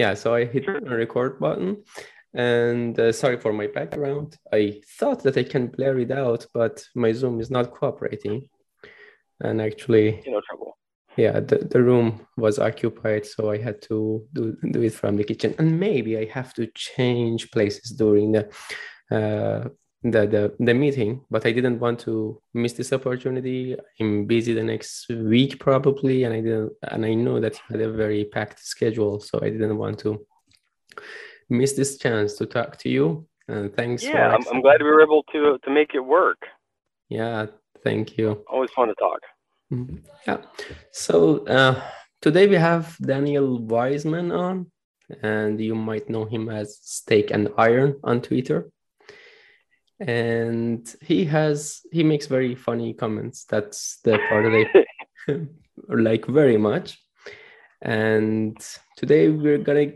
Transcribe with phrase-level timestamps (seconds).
[0.00, 1.84] yeah, so I hit the record button.
[2.32, 4.28] And uh, sorry for my background.
[4.50, 8.48] I thought that I can blur it out, but my Zoom is not cooperating.
[9.40, 10.78] And actually, no trouble.
[11.16, 15.24] Yeah, the, the room was occupied, so I had to do, do it from the
[15.24, 15.54] kitchen.
[15.58, 18.44] And maybe I have to change places during the
[19.10, 19.68] uh,
[20.02, 23.76] the, the the meeting, but I didn't want to miss this opportunity.
[24.00, 27.80] I'm busy the next week probably, and I didn't and I know that you had
[27.80, 30.26] a very packed schedule, so I didn't want to
[31.50, 33.26] miss this chance to talk to you.
[33.48, 34.02] And thanks.
[34.02, 36.38] Yeah, I'm, I'm glad we were able to to make it work.
[37.10, 37.46] Yeah,
[37.84, 38.42] thank you.
[38.48, 39.20] Always fun to talk.
[39.72, 39.96] Mm-hmm.
[40.26, 40.38] Yeah.
[40.92, 41.82] So uh,
[42.22, 44.70] today we have Daniel Wiseman on,
[45.22, 48.70] and you might know him as Steak and Iron on Twitter.
[50.00, 53.44] And he has he makes very funny comments.
[53.44, 54.84] That's the part that
[55.28, 55.46] I
[55.88, 56.98] like very much.
[57.82, 58.56] And
[58.96, 59.92] today we're gonna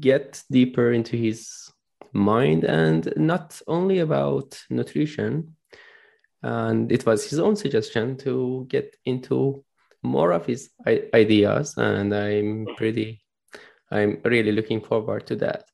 [0.00, 1.70] get deeper into his
[2.12, 5.56] mind and not only about nutrition
[6.42, 9.64] and it was his own suggestion to get into
[10.02, 10.70] more of his
[11.14, 13.22] ideas and i'm pretty
[13.90, 15.64] i'm really looking forward to that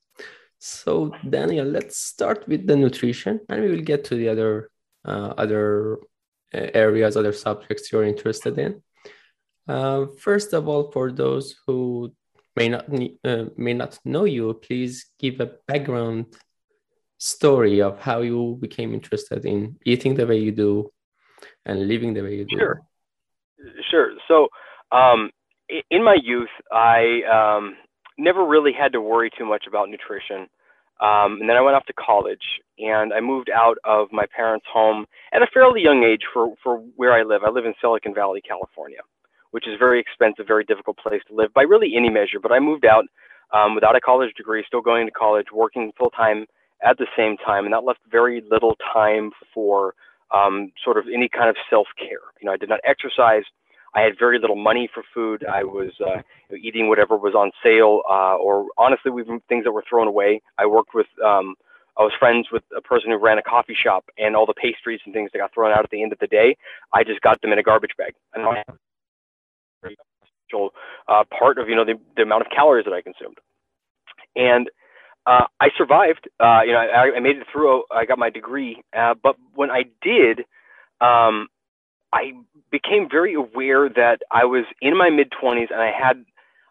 [0.59, 4.70] so daniel let's start with the nutrition and we will get to the other
[5.05, 5.98] uh, other
[6.55, 8.83] uh, areas other subjects you're interested in
[9.69, 12.12] uh, first of all for those who
[12.59, 12.84] may not
[13.25, 16.27] uh, may not know you, please give a background
[17.19, 20.91] story of how you became interested in eating the way you do
[21.67, 22.56] and living the way you do.
[22.59, 22.81] Sure,
[23.91, 24.11] sure.
[24.28, 24.48] So,
[24.91, 25.31] um,
[25.91, 26.98] in my youth, I
[27.39, 27.77] um,
[28.19, 30.49] never really had to worry too much about nutrition.
[31.01, 34.67] Um, and then I went off to college and I moved out of my parents'
[34.73, 37.43] home at a fairly young age for, for where I live.
[37.45, 38.99] I live in Silicon Valley, California
[39.51, 42.39] which is very expensive, very difficult place to live by really any measure.
[42.41, 43.05] But I moved out
[43.53, 46.47] um, without a college degree, still going to college, working full time
[46.84, 49.95] at the same time, and that left very little time for
[50.34, 52.21] um, sort of any kind of self care.
[52.41, 53.45] You know, I did not exercise.
[53.94, 55.44] I had very little money for food.
[55.44, 56.22] I was uh,
[56.54, 60.43] eating whatever was on sale, uh, or honestly, even things that were thrown away.
[60.59, 61.06] I worked with.
[61.25, 61.54] Um,
[61.97, 65.00] I was friends with a person who ran a coffee shop, and all the pastries
[65.04, 66.56] and things that got thrown out at the end of the day,
[66.93, 68.15] I just got them in a garbage bag.
[68.34, 68.62] And I
[71.09, 73.38] uh, part of you know the, the amount of calories that I consumed,
[74.37, 74.71] and
[75.27, 76.28] uh, I survived.
[76.41, 77.84] Uh, you know, I, I made it through.
[77.91, 80.41] I got my degree, uh, but when I did,
[81.00, 81.48] um,
[82.13, 82.33] I
[82.71, 86.25] became very aware that I was in my mid twenties and I had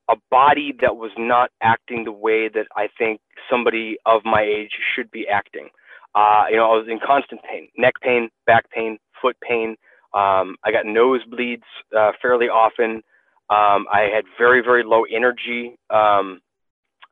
[0.09, 4.71] a body that was not acting the way that I think somebody of my age
[4.95, 5.69] should be acting.
[6.15, 9.75] Uh, you know, I was in constant pain, neck pain, back pain, foot pain,
[10.13, 13.03] um, I got nosebleeds uh, fairly often.
[13.49, 15.77] Um, I had very, very low energy.
[15.89, 16.41] Um,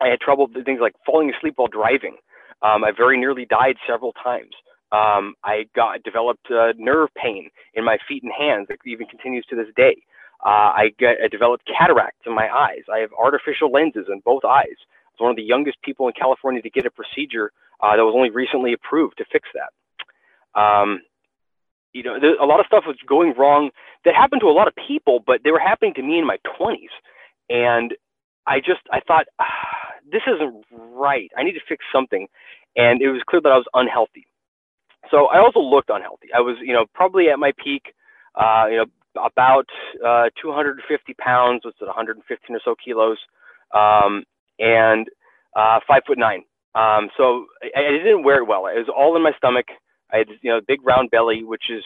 [0.02, 2.18] I had trouble with things like falling asleep while driving.
[2.62, 4.56] Um, I very nearly died several times.
[4.92, 9.46] Um, I got developed uh, nerve pain in my feet and hands that even continues
[9.50, 9.98] to this day.
[10.46, 12.84] Uh, I, get, I developed cataracts in my eyes.
[12.94, 14.78] I have artificial lenses in both eyes.
[14.78, 17.52] I was one of the youngest people in California to get a procedure
[17.82, 20.60] uh, that was only recently approved to fix that.
[20.60, 21.02] Um,
[21.94, 23.72] you know, there, a lot of stuff was going wrong
[24.04, 26.38] that happened to a lot of people, but they were happening to me in my
[26.60, 26.92] 20s.
[27.50, 27.96] And
[28.46, 31.32] I just, I thought, ah, this isn't right.
[31.38, 32.28] I need to fix something.
[32.76, 34.28] And it was clear that I was unhealthy.
[35.12, 36.28] So I also looked unhealthy.
[36.36, 37.94] I was, you know, probably at my peak,
[38.36, 38.86] uh, you know,
[39.24, 39.66] about
[40.06, 43.18] uh, 250 pounds, was it 115 or so kilos,
[43.74, 44.24] um,
[44.60, 45.08] and
[45.56, 46.44] uh, five foot nine.
[46.76, 47.46] Um, so
[47.76, 48.68] I, I didn't wear it well.
[48.68, 49.68] It was all in my stomach.
[50.12, 51.84] I had you know big round belly, which is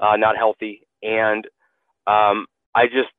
[0.00, 1.46] uh, not healthy, and
[2.06, 3.10] um, I just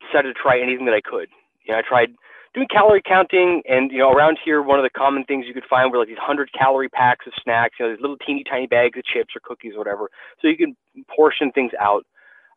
[0.00, 1.28] decided to try anything that I could.
[1.64, 2.14] You know, I tried
[2.54, 5.68] doing calorie counting, and you know, around here, one of the common things you could
[5.68, 7.76] find were like these hundred calorie packs of snacks.
[7.78, 10.10] You know, these little teeny tiny bags of chips or cookies or whatever,
[10.40, 10.76] so you can
[11.14, 12.04] portion things out.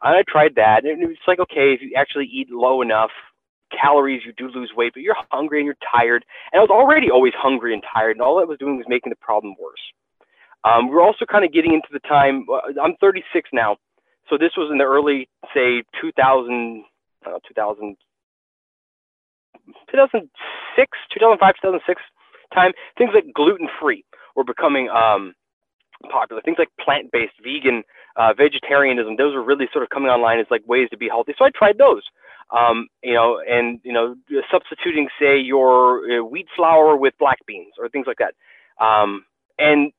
[0.03, 3.11] And I tried that, and it's like okay, if you actually eat low enough
[3.71, 6.25] calories, you do lose weight, but you're hungry and you're tired.
[6.51, 9.09] And I was already always hungry and tired, and all I was doing was making
[9.09, 9.81] the problem worse.
[10.63, 12.47] Um, we're also kind of getting into the time.
[12.51, 13.77] Uh, I'm 36 now,
[14.29, 16.83] so this was in the early, say, 2000,
[17.25, 17.95] uh, 2000,
[19.91, 22.01] 2006, 2005, 2006
[22.53, 22.71] time.
[22.97, 24.03] Things like gluten free
[24.35, 25.33] were becoming um,
[26.09, 26.41] popular.
[26.41, 27.83] Things like plant based, vegan,
[28.15, 29.15] uh, vegetarianism.
[29.17, 31.33] Those were really sort of coming online as like ways to be healthy.
[31.37, 32.03] So I tried those.
[32.51, 34.15] Um, you know, and you know,
[34.51, 38.35] substituting, say, your uh, wheat flour with black beans or things like that.
[38.83, 39.25] Um,
[39.57, 39.91] and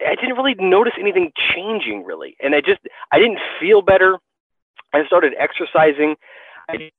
[0.00, 2.80] I didn't really notice anything changing really, and I just
[3.12, 4.18] I didn't feel better.
[4.92, 6.16] I started exercising.
[6.68, 6.90] I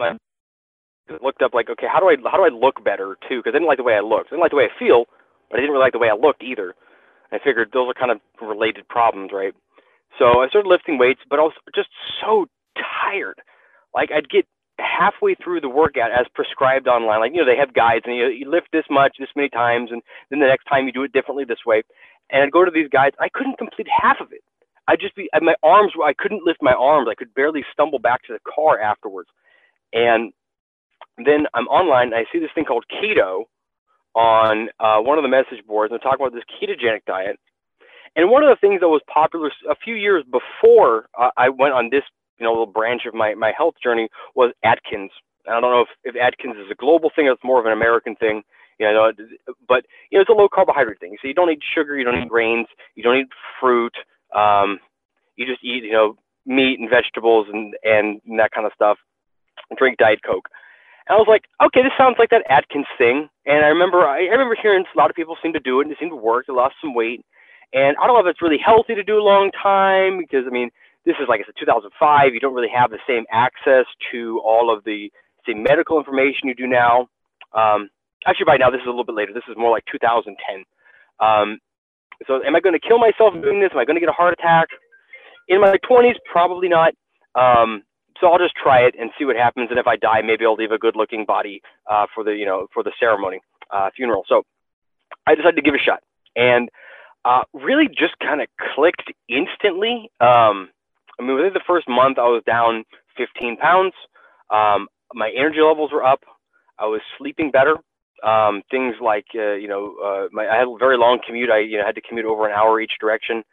[0.00, 0.16] my
[1.22, 3.38] looked up like, okay, how do I how do I look better too?
[3.38, 4.30] Because I didn't like the way I looked.
[4.30, 5.06] I didn't like the way I feel,
[5.50, 6.74] but I didn't really like the way I looked either.
[7.32, 9.54] I figured those are kind of related problems, right?
[10.18, 13.38] So I started lifting weights, but I was just so tired.
[13.94, 14.46] Like I'd get
[14.80, 17.20] halfway through the workout as prescribed online.
[17.20, 19.90] Like, you know, they have guides and you, you lift this much, this many times,
[19.92, 21.82] and then the next time you do it differently this way.
[22.30, 23.16] And I'd go to these guides.
[23.20, 24.42] I couldn't complete half of it.
[24.88, 27.08] I'd just be, my arms, I couldn't lift my arms.
[27.10, 29.28] I could barely stumble back to the car afterwards.
[29.92, 30.32] And
[31.18, 33.44] then I'm online and I see this thing called keto
[34.14, 37.38] on uh, one of the message boards and they're talking about this ketogenic diet.
[38.16, 41.74] And one of the things that was popular a few years before uh, I went
[41.74, 42.02] on this
[42.38, 45.10] you know little branch of my my health journey was Atkins.
[45.46, 47.66] And I don't know if, if Atkins is a global thing or it's more of
[47.66, 48.42] an American thing.
[48.78, 49.12] You know,
[49.68, 51.16] but you know it's a low carbohydrate thing.
[51.20, 53.28] So you don't eat sugar, you don't eat grains, you don't eat
[53.60, 53.94] fruit.
[54.34, 54.80] Um,
[55.36, 56.16] you just eat you know
[56.46, 58.98] meat and vegetables and and that kind of stuff.
[59.78, 60.48] Drink Diet Coke.
[61.08, 63.28] And I was like, okay, this sounds like that Atkins thing.
[63.46, 65.84] And I remember I, I remember hearing a lot of people seem to do it
[65.84, 66.46] and it seemed to work.
[66.46, 67.24] They lost some weight.
[67.72, 70.50] And I don't know if it's really healthy to do a long time because I
[70.50, 70.70] mean
[71.06, 72.34] this is like I said, 2005.
[72.34, 75.10] You don't really have the same access to all of the
[75.46, 77.08] same medical information you do now.
[77.54, 77.88] Um,
[78.26, 79.32] actually, by now this is a little bit later.
[79.32, 80.36] This is more like 2010.
[81.20, 81.58] Um,
[82.26, 83.70] so, am I going to kill myself doing this?
[83.72, 84.68] Am I going to get a heart attack?
[85.48, 86.92] In my 20s, probably not.
[87.34, 87.82] Um,
[88.20, 89.68] so I'll just try it and see what happens.
[89.70, 92.66] And if I die, maybe I'll leave a good-looking body uh, for the, you know,
[92.72, 93.40] for the ceremony,
[93.70, 94.24] uh, funeral.
[94.28, 94.42] So
[95.26, 96.02] I decided to give it a shot,
[96.36, 96.68] and
[97.24, 100.10] uh, really just kind of clicked instantly.
[100.20, 100.70] Um,
[101.18, 102.84] I mean, within the first month, I was down
[103.16, 103.92] 15 pounds.
[104.50, 106.20] Um, my energy levels were up.
[106.78, 107.76] I was sleeping better.
[108.22, 111.50] Um, things like, uh, you know, uh, my, I had a very long commute.
[111.50, 113.44] I, you know, had to commute over an hour each direction.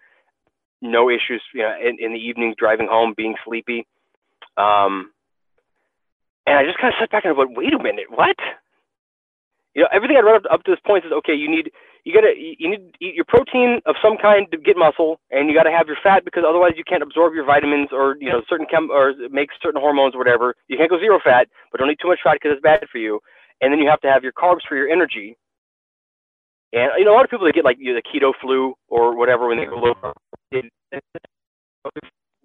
[0.81, 3.87] No issues, you know, in, in the evening driving home, being sleepy.
[4.57, 5.11] Um,
[6.45, 8.37] and I just kind of sat back and went, wait a minute, what?
[9.75, 11.35] You know, everything I'd read up, up to this point is okay.
[11.35, 11.69] You need
[12.07, 15.49] you gotta you need to eat your protein of some kind to get muscle, and
[15.49, 18.41] you gotta have your fat because otherwise you can't absorb your vitamins or you know
[18.49, 20.55] certain chem or make certain hormones or whatever.
[20.69, 22.97] You can't go zero fat, but don't eat too much fat because it's bad for
[22.97, 23.19] you.
[23.59, 25.37] And then you have to have your carbs for your energy.
[26.71, 28.73] And you know a lot of people that get like you know, the keto flu
[28.87, 29.93] or whatever when they go low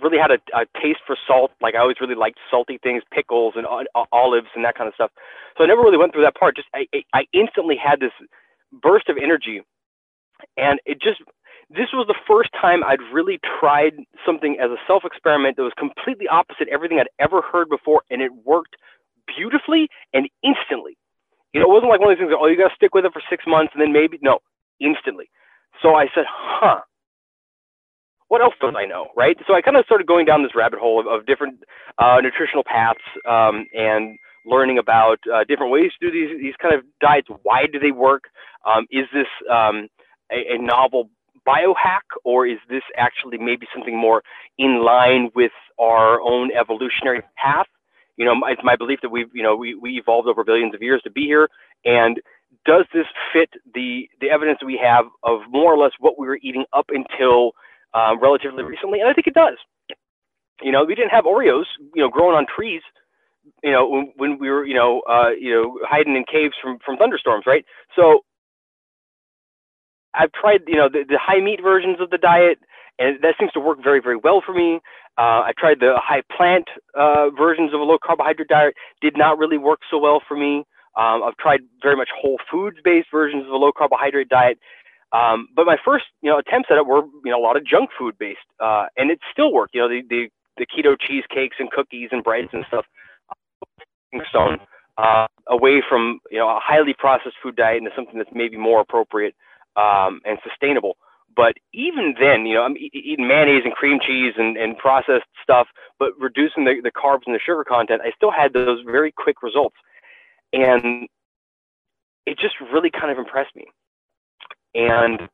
[0.02, 1.52] really had a, a taste for salt.
[1.60, 4.94] Like I always really liked salty things, pickles and uh, olives and that kind of
[4.94, 5.10] stuff.
[5.56, 6.56] So I never really went through that part.
[6.56, 8.12] Just I, I instantly had this
[8.72, 9.62] burst of energy.
[10.56, 11.20] And it just,
[11.70, 13.94] this was the first time I'd really tried
[14.26, 18.02] something as a self experiment that was completely opposite everything I'd ever heard before.
[18.10, 18.76] And it worked
[19.26, 20.98] beautifully and instantly.
[21.54, 23.04] You know, it wasn't like one of these things, oh, you got to stick with
[23.04, 24.40] it for six months and then maybe, no,
[24.80, 25.28] instantly.
[25.80, 26.80] So I said, huh,
[28.32, 29.36] what else don't I know, right?
[29.46, 31.64] So I kind of started going down this rabbit hole of, of different
[31.98, 36.74] uh, nutritional paths um, and learning about uh, different ways to do these these kind
[36.74, 37.28] of diets.
[37.42, 38.24] Why do they work?
[38.64, 39.88] Um, is this um,
[40.32, 41.10] a, a, novel
[41.46, 44.22] biohack, or is this actually maybe something more
[44.56, 47.66] in line with our own evolutionary path?
[48.16, 50.80] You know, it's my belief that we've you know we, we evolved over billions of
[50.80, 51.50] years to be here,
[51.84, 52.16] and
[52.64, 56.38] does this fit the the evidence we have of more or less what we were
[56.42, 57.52] eating up until
[57.94, 59.00] uh, relatively recently?
[59.00, 59.58] And I think it does.
[60.62, 62.82] You know, we didn't have Oreos, you know, growing on trees
[63.62, 66.78] you know, when, when we were, you know, uh, you know, hiding in caves from
[66.84, 67.64] from thunderstorms, right?
[67.96, 68.20] So
[70.14, 72.58] I've tried, you know, the, the high meat versions of the diet,
[72.98, 74.80] and that seems to work very, very well for me.
[75.18, 76.68] Uh, I tried the high plant
[76.98, 80.64] uh, versions of a low carbohydrate diet, did not really work so well for me.
[80.96, 84.58] Um, I've tried very much whole foods based versions of a low carbohydrate diet.
[85.12, 87.66] Um, but my first, you know, attempts at it were, you know, a lot of
[87.66, 89.74] junk food based, uh, and it still worked.
[89.74, 90.28] You know, the, the
[90.58, 92.84] the keto cheesecakes and cookies and breads and stuff
[94.28, 94.58] stone
[94.98, 98.80] uh, away from you know a highly processed food diet into something that's maybe more
[98.80, 99.34] appropriate
[99.76, 100.96] um, and sustainable.
[101.34, 105.66] But even then, you know, I'm eating mayonnaise and cream cheese and, and processed stuff,
[105.98, 109.42] but reducing the, the carbs and the sugar content, I still had those very quick
[109.42, 109.76] results.
[110.52, 111.08] And
[112.26, 113.64] it just really kind of impressed me.
[114.74, 115.28] And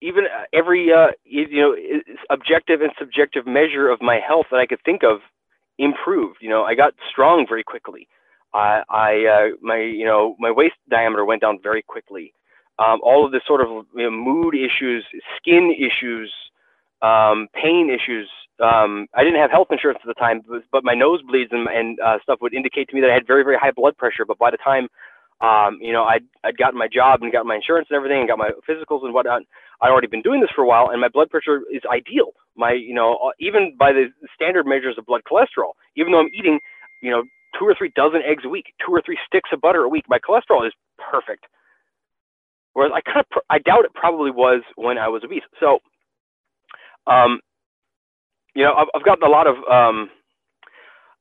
[0.00, 1.74] even uh, every, uh, you know,
[2.30, 5.20] objective and subjective measure of my health that I could think of
[5.78, 6.38] improved.
[6.40, 8.08] You know, I got strong very quickly.
[8.52, 12.32] I, I uh, my you know my waist diameter went down very quickly.
[12.78, 15.04] Um, all of this sort of you know, mood issues,
[15.36, 16.32] skin issues,
[17.02, 18.28] um, pain issues.
[18.62, 21.98] Um, I didn't have health insurance at the time, but, but my nosebleeds and, and
[22.00, 24.24] uh, stuff would indicate to me that I had very very high blood pressure.
[24.24, 24.88] But by the time
[25.44, 28.28] um, you know I'd I'd gotten my job and got my insurance and everything and
[28.28, 29.42] got my physicals and whatnot,
[29.82, 32.32] I'd already been doing this for a while, and my blood pressure is ideal.
[32.56, 36.30] My, you know, uh, even by the standard measures of blood cholesterol, even though I'm
[36.34, 36.60] eating,
[37.02, 37.24] you know,
[37.58, 40.04] two or three dozen eggs a week, two or three sticks of butter a week.
[40.08, 41.46] My cholesterol is perfect.
[42.74, 45.42] Whereas I kind of, pr- I doubt it probably was when I was obese.
[45.60, 45.78] So,
[47.06, 47.40] um,
[48.54, 50.10] you know, I've, I've gotten a lot of um,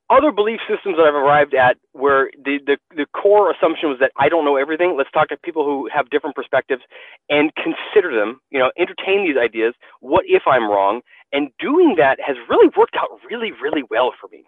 [0.10, 4.12] other belief systems that I've arrived at where the, the, the core assumption was that
[4.17, 4.95] I don't know everything.
[4.98, 6.81] Let's talk to people who have different perspectives
[7.29, 9.74] and consider them, you know, entertain these ideas.
[10.01, 11.01] What if I'm wrong?
[11.31, 14.45] And doing that has really worked out really, really well for me.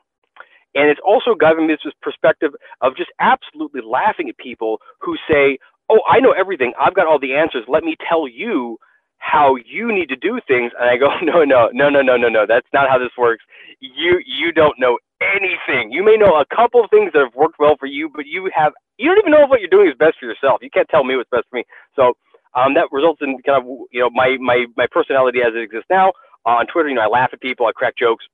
[0.75, 5.57] And it's also given me this perspective of just absolutely laughing at people who say,
[5.89, 6.74] oh, I know everything.
[6.79, 7.63] I've got all the answers.
[7.67, 8.77] Let me tell you
[9.19, 10.71] how you need to do things.
[10.79, 12.45] And I go, no, no, no, no, no, no, no.
[12.47, 13.43] That's not how this works.
[13.79, 15.91] You you don't know anything.
[15.91, 18.50] You may know a couple of things that have worked well for you, but you
[18.55, 20.60] have you don't even know if what you're doing is best for yourself.
[20.62, 21.63] You can't tell me what's best for me.
[21.95, 22.13] So
[22.55, 25.88] um, that results in kind of you know my my my personality as it exists
[25.89, 26.10] now
[26.45, 26.89] uh, on Twitter.
[26.89, 28.25] You know, I laugh at people, I crack jokes,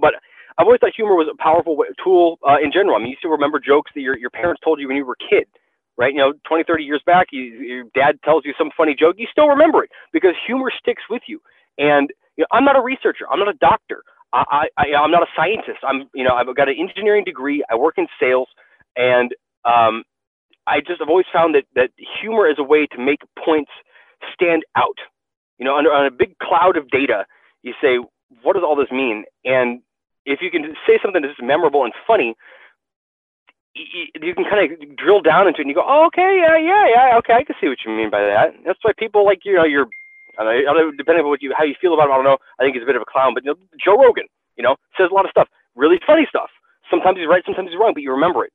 [0.00, 0.14] but
[0.58, 2.96] I've always thought humor was a powerful tool uh, in general.
[2.96, 5.16] I mean, you still remember jokes that your your parents told you when you were
[5.20, 5.48] a kid
[5.98, 6.12] right?
[6.12, 9.26] You know, 20, 30 years back, you, your dad tells you some funny joke, you
[9.30, 11.40] still remember it because humor sticks with you.
[11.78, 14.02] And you know, I'm not a researcher, I'm not a doctor,
[14.34, 15.78] I, I, I'm not a scientist.
[15.86, 18.48] I'm, you know, I've got an engineering degree, I work in sales,
[18.96, 19.32] and
[19.64, 20.02] um,
[20.66, 23.70] I just have always found that that humor is a way to make points
[24.32, 24.98] stand out.
[25.58, 27.26] You know, under on a big cloud of data,
[27.62, 27.98] you say,
[28.42, 29.24] what does all this mean?
[29.44, 29.80] And
[30.26, 32.34] if you can say something that's memorable and funny,
[33.74, 36.86] you can kind of drill down into it and you go, oh, okay, yeah, yeah,
[36.88, 38.54] yeah, okay, I can see what you mean by that.
[38.64, 39.64] That's why people like, you know,
[40.38, 42.28] you're, I don't know, depending on what you, how you feel about him, I don't
[42.28, 42.38] know.
[42.58, 44.26] I think he's a bit of a clown, but you know, Joe Rogan,
[44.56, 46.50] you know, says a lot of stuff, really funny stuff.
[46.90, 48.52] Sometimes he's right, sometimes he's wrong, but you remember it.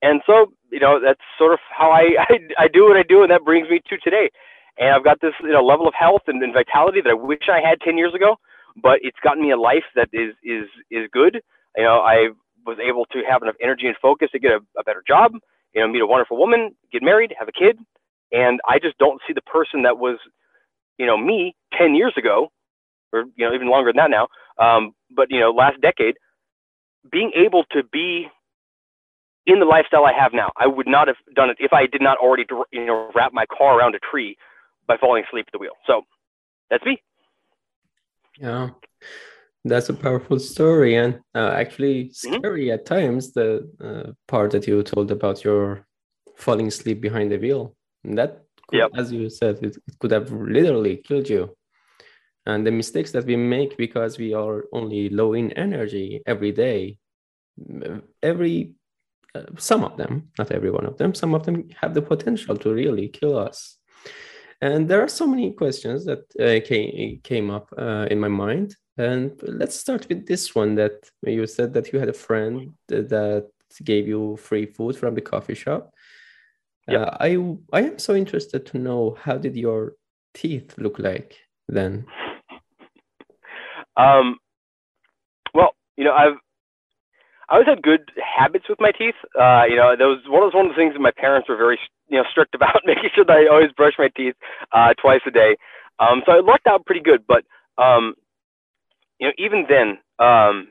[0.00, 3.22] And so, you know, that's sort of how I, I, I do what I do,
[3.22, 4.30] and that brings me to today.
[4.78, 7.48] And I've got this, you know, level of health and, and vitality that I wish
[7.52, 8.36] I had 10 years ago,
[8.80, 11.40] but it's gotten me a life that is, is, is good.
[11.76, 14.84] You know, I've, was able to have enough energy and focus to get a, a
[14.84, 15.32] better job,
[15.74, 17.78] you know, meet a wonderful woman, get married, have a kid.
[18.30, 20.18] And I just don't see the person that was,
[20.98, 22.50] you know, me 10 years ago,
[23.12, 24.28] or, you know, even longer than that now.
[24.58, 26.16] Um, but, you know, last decade,
[27.10, 28.28] being able to be
[29.46, 30.50] in the lifestyle I have now.
[30.56, 33.46] I would not have done it if I did not already, you know, wrap my
[33.46, 34.36] car around a tree
[34.86, 35.72] by falling asleep at the wheel.
[35.86, 36.02] So
[36.70, 37.02] that's me.
[38.38, 38.70] Yeah.
[39.64, 42.34] That's a powerful story and uh, actually mm-hmm.
[42.36, 42.74] scary mm-hmm.
[42.74, 43.32] at times.
[43.32, 45.86] The uh, part that you told about your
[46.36, 47.76] falling asleep behind the wheel.
[48.04, 48.90] And that, could, yep.
[48.96, 51.56] as you said, it, it could have literally killed you.
[52.46, 56.98] And the mistakes that we make because we are only low in energy every day,
[58.22, 58.74] every
[59.34, 62.56] uh, some of them, not every one of them, some of them have the potential
[62.56, 63.78] to really kill us.
[64.60, 68.76] And there are so many questions that uh, came, came up uh, in my mind.
[68.98, 73.48] And let's start with this one that you said that you had a friend that
[73.82, 75.92] gave you free food from the coffee shop.
[76.88, 77.00] Yep.
[77.00, 79.94] Uh, I I am so interested to know how did your
[80.34, 81.36] teeth look like
[81.68, 82.06] then?
[83.94, 84.38] Um,
[85.52, 86.38] well, you know, I've
[87.48, 89.14] I always had good habits with my teeth.
[89.38, 91.78] Uh, you know, those one of one of the things that my parents were very
[92.08, 94.34] you know strict about, making sure that I always brush my teeth
[94.72, 95.56] uh, twice a day.
[95.98, 97.24] Um, so I worked out pretty good.
[97.26, 97.44] But
[97.76, 98.14] um,
[99.20, 100.68] you know, even then, um,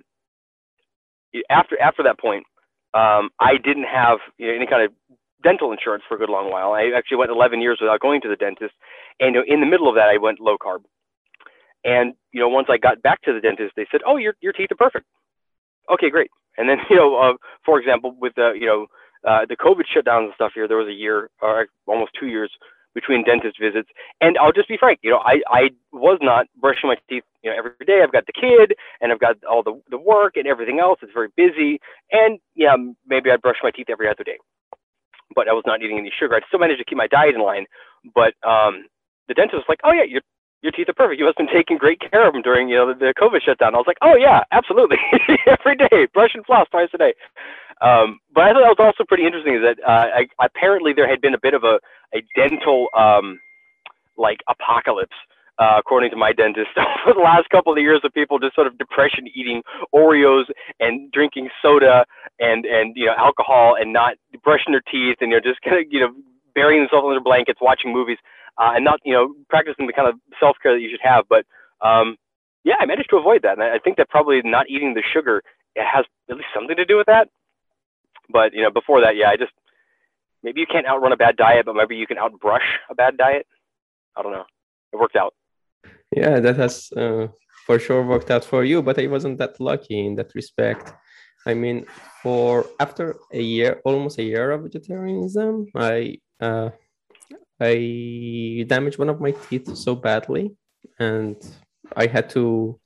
[1.50, 2.46] after after that point,
[2.94, 4.91] um, I didn't have you know, any kind of
[5.43, 6.74] dental insurance for a good long while.
[6.74, 8.74] I actually went 11 years without going to the dentist,
[9.19, 10.83] and in the middle of that, I went low carb.
[11.83, 14.53] And you know, once I got back to the dentist, they said, "Oh, your your
[14.53, 15.05] teeth are perfect."
[15.91, 16.29] Okay, great.
[16.57, 17.33] And then, you know, uh,
[17.65, 18.88] for example, with the, you know,
[19.27, 22.51] uh, the COVID shutdowns and stuff here, there was a year or almost two years
[22.93, 23.88] between dentist visits.
[24.19, 27.50] And I'll just be frank, you know, I, I was not brushing my teeth, you
[27.50, 28.01] know, every day.
[28.03, 31.00] I've got the kid and I've got all the, the work and everything else.
[31.01, 31.79] It's very busy.
[32.12, 32.75] And yeah,
[33.07, 34.38] maybe I brush my teeth every other day,
[35.35, 36.35] but I was not eating any sugar.
[36.35, 37.65] I still managed to keep my diet in line.
[38.15, 38.85] But um,
[39.27, 40.21] the dentist was like, oh yeah, you're
[40.61, 41.19] your teeth are perfect.
[41.19, 43.41] You must have been taking great care of them during, you know, the, the COVID
[43.41, 43.73] shutdown.
[43.73, 44.97] I was like, oh yeah, absolutely,
[45.47, 47.13] every day, brush and floss twice a day.
[47.81, 51.09] Um, but I thought that was also pretty interesting is that uh, I, apparently there
[51.09, 51.79] had been a bit of a,
[52.13, 53.39] a dental um,
[54.17, 55.15] like apocalypse,
[55.62, 56.74] uh, according to my dentist,
[57.06, 59.62] for the last couple of years of people just sort of depression eating
[59.94, 60.46] Oreos
[60.80, 62.03] and drinking soda
[62.39, 65.77] and and you know alcohol and not brushing their teeth and you know just kind
[65.77, 66.10] of you know
[66.56, 68.18] burying themselves under blankets, watching movies
[68.58, 71.25] uh, and not you know practicing the kind of self care that you should have.
[71.30, 71.46] But
[71.86, 72.18] um,
[72.63, 75.44] yeah, I managed to avoid that, and I think that probably not eating the sugar
[75.75, 77.30] it has at least something to do with that.
[78.30, 79.53] But you know, before that, yeah, I just
[80.41, 83.46] maybe you can't outrun a bad diet, but maybe you can outbrush a bad diet.
[84.15, 84.46] I don't know.
[84.91, 85.34] It worked out.
[86.15, 87.27] Yeah, that has uh,
[87.65, 90.94] for sure worked out for you, but I wasn't that lucky in that respect.
[91.46, 91.86] I mean,
[92.22, 96.70] for after a year, almost a year of vegetarianism, I uh,
[97.60, 100.56] I damaged one of my teeth so badly,
[101.00, 101.38] and
[101.96, 102.80] I had to.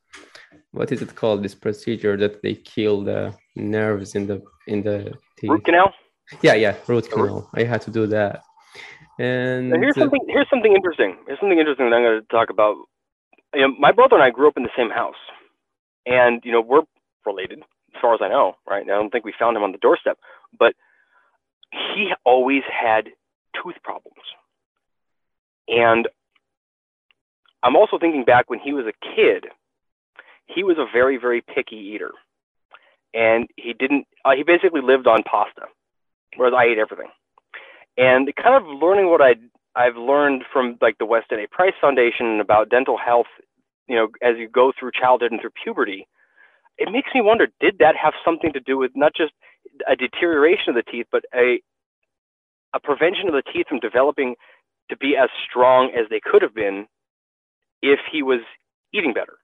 [0.72, 1.44] What is it called?
[1.44, 5.50] This procedure that they kill the nerves in the in the teeth.
[5.50, 5.94] Root canal.
[6.42, 7.50] Yeah, yeah, root canal.
[7.54, 8.42] I had to do that.
[9.20, 10.22] And Now, here's something.
[10.28, 11.18] Here's something interesting.
[11.28, 12.76] Here's something interesting that I'm going to talk about.
[13.56, 15.16] You know, my brother and I grew up in the same house,
[16.06, 16.82] and you know we're
[17.26, 18.56] related as far as I know.
[18.68, 18.84] Right?
[18.84, 20.18] I don't think we found him on the doorstep,
[20.58, 20.76] but
[21.72, 23.08] he always had
[23.62, 24.22] tooth problems,
[25.68, 26.08] and
[27.64, 29.46] I'm also thinking back when he was a kid.
[30.48, 32.12] He was a very, very picky eater,
[33.14, 34.06] and he didn't.
[34.24, 35.64] Uh, he basically lived on pasta,
[36.36, 37.10] whereas I ate everything
[37.98, 39.36] and kind of learning what I
[39.76, 41.48] I've learned from like the Weston A.
[41.48, 43.28] Price Foundation about dental health,
[43.88, 46.08] you know, as you go through childhood and through puberty,
[46.78, 49.34] it makes me wonder: did that have something to do with not just
[49.88, 51.60] a deterioration of the teeth, but a
[52.74, 54.36] a prevention of the teeth from developing
[54.90, 56.88] to be as strong as they could have been
[57.82, 58.42] if he was
[58.94, 59.38] eating better?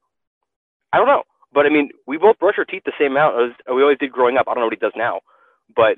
[0.93, 1.23] I don't know,
[1.53, 4.11] but I mean, we both brush our teeth the same amount as we always did
[4.11, 4.47] growing up.
[4.47, 5.21] I don't know what he does now,
[5.75, 5.97] but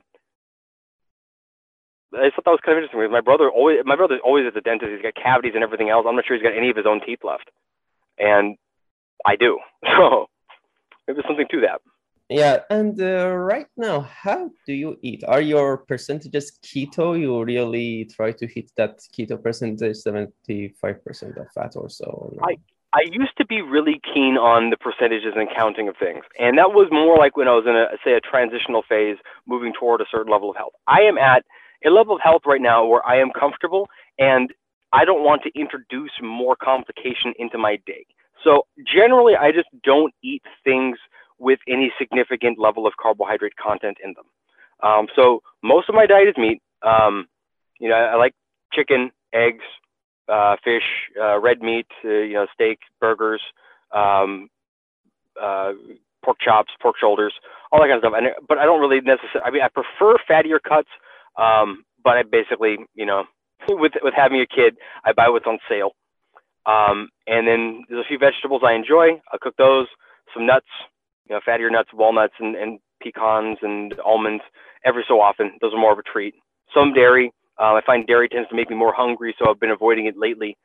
[2.16, 3.12] I thought that was kind of interesting.
[3.12, 4.92] My brother always, my brother's always at the dentist.
[4.92, 6.06] He's got cavities and everything else.
[6.08, 7.50] I'm not sure he's got any of his own teeth left,
[8.18, 8.58] and
[9.26, 9.60] I do.
[9.98, 10.28] So
[11.08, 11.82] maybe there's something to that.
[12.30, 15.24] Yeah, and uh, right now, how do you eat?
[15.28, 17.20] Are your percentages keto?
[17.20, 22.34] You really try to hit that keto percentage, seventy-five percent of fat or so.
[22.42, 22.56] I
[22.94, 26.72] I used to be really keen on the percentages and counting of things, and that
[26.72, 30.06] was more like when I was in a say a transitional phase, moving toward a
[30.10, 30.74] certain level of health.
[30.88, 31.44] I am at
[31.86, 34.54] a level of health right now where I am comfortable and
[34.94, 38.06] I don't want to introduce more complication into my day.
[38.44, 40.98] So generally, I just don't eat things
[41.40, 44.26] with any significant level of carbohydrate content in them.
[44.84, 46.62] Um, so most of my diet is meat.
[46.84, 47.28] Um,
[47.80, 48.34] you know, I, I, like
[48.72, 49.64] chicken, eggs,
[50.30, 50.84] uh, fish,
[51.20, 53.42] uh, red meat, uh, you know, steak, burgers,
[53.92, 54.50] um,
[55.42, 55.74] uh,
[56.24, 57.34] pork chops, pork shoulders,
[57.72, 58.14] all that kind of stuff.
[58.16, 59.46] And, but I don't really necessarily.
[59.46, 60.90] I mean, I prefer fattier cuts
[61.38, 63.24] um, but I basically, you know,
[63.70, 65.92] with with having a kid, I buy what's on sale.
[66.66, 69.22] Um, and then there's a few vegetables I enjoy.
[69.32, 69.88] I cook those.
[70.34, 70.68] Some nuts,
[71.28, 74.44] you know, fattier nuts, walnuts, and, and pecans and almonds
[74.86, 75.52] every so often.
[75.62, 76.36] Those are more of a treat.
[76.74, 77.34] Some dairy.
[77.60, 80.16] Uh, I find dairy tends to make me more hungry, so I've been avoiding it
[80.18, 80.58] lately.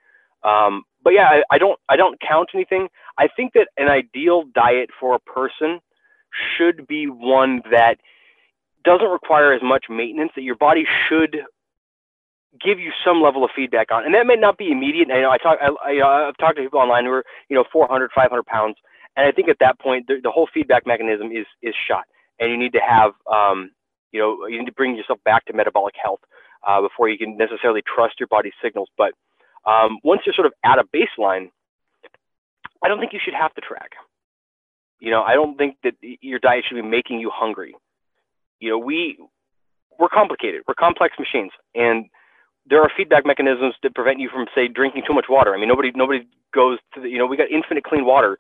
[0.44, 2.88] Um, but yeah, I, I don't I don't count anything.
[3.18, 5.81] I think that an ideal diet for a person
[6.57, 7.96] should be one that
[8.84, 11.36] doesn't require as much maintenance that your body should
[12.60, 14.04] give you some level of feedback on.
[14.04, 15.08] And that may not be immediate.
[15.10, 17.64] I know I talk, I, I, have talked to people online who are, you know,
[17.70, 18.76] 400, 500 pounds.
[19.16, 22.04] And I think at that point, the, the whole feedback mechanism is, is shot.
[22.40, 23.70] And you need to have, um,
[24.12, 26.20] you know, you need to bring yourself back to metabolic health
[26.66, 28.88] uh, before you can necessarily trust your body's signals.
[28.96, 29.12] But
[29.66, 31.50] um, once you're sort of at a baseline,
[32.82, 33.92] I don't think you should have to track.
[35.00, 37.74] You know, I don't think that your diet should be making you hungry
[38.60, 39.18] you know, we
[39.98, 40.62] we're complicated.
[40.66, 42.06] We're complex machines, and
[42.68, 45.54] there are feedback mechanisms that prevent you from, say, drinking too much water.
[45.54, 48.38] I mean, nobody nobody goes to the, you know, we got infinite clean water.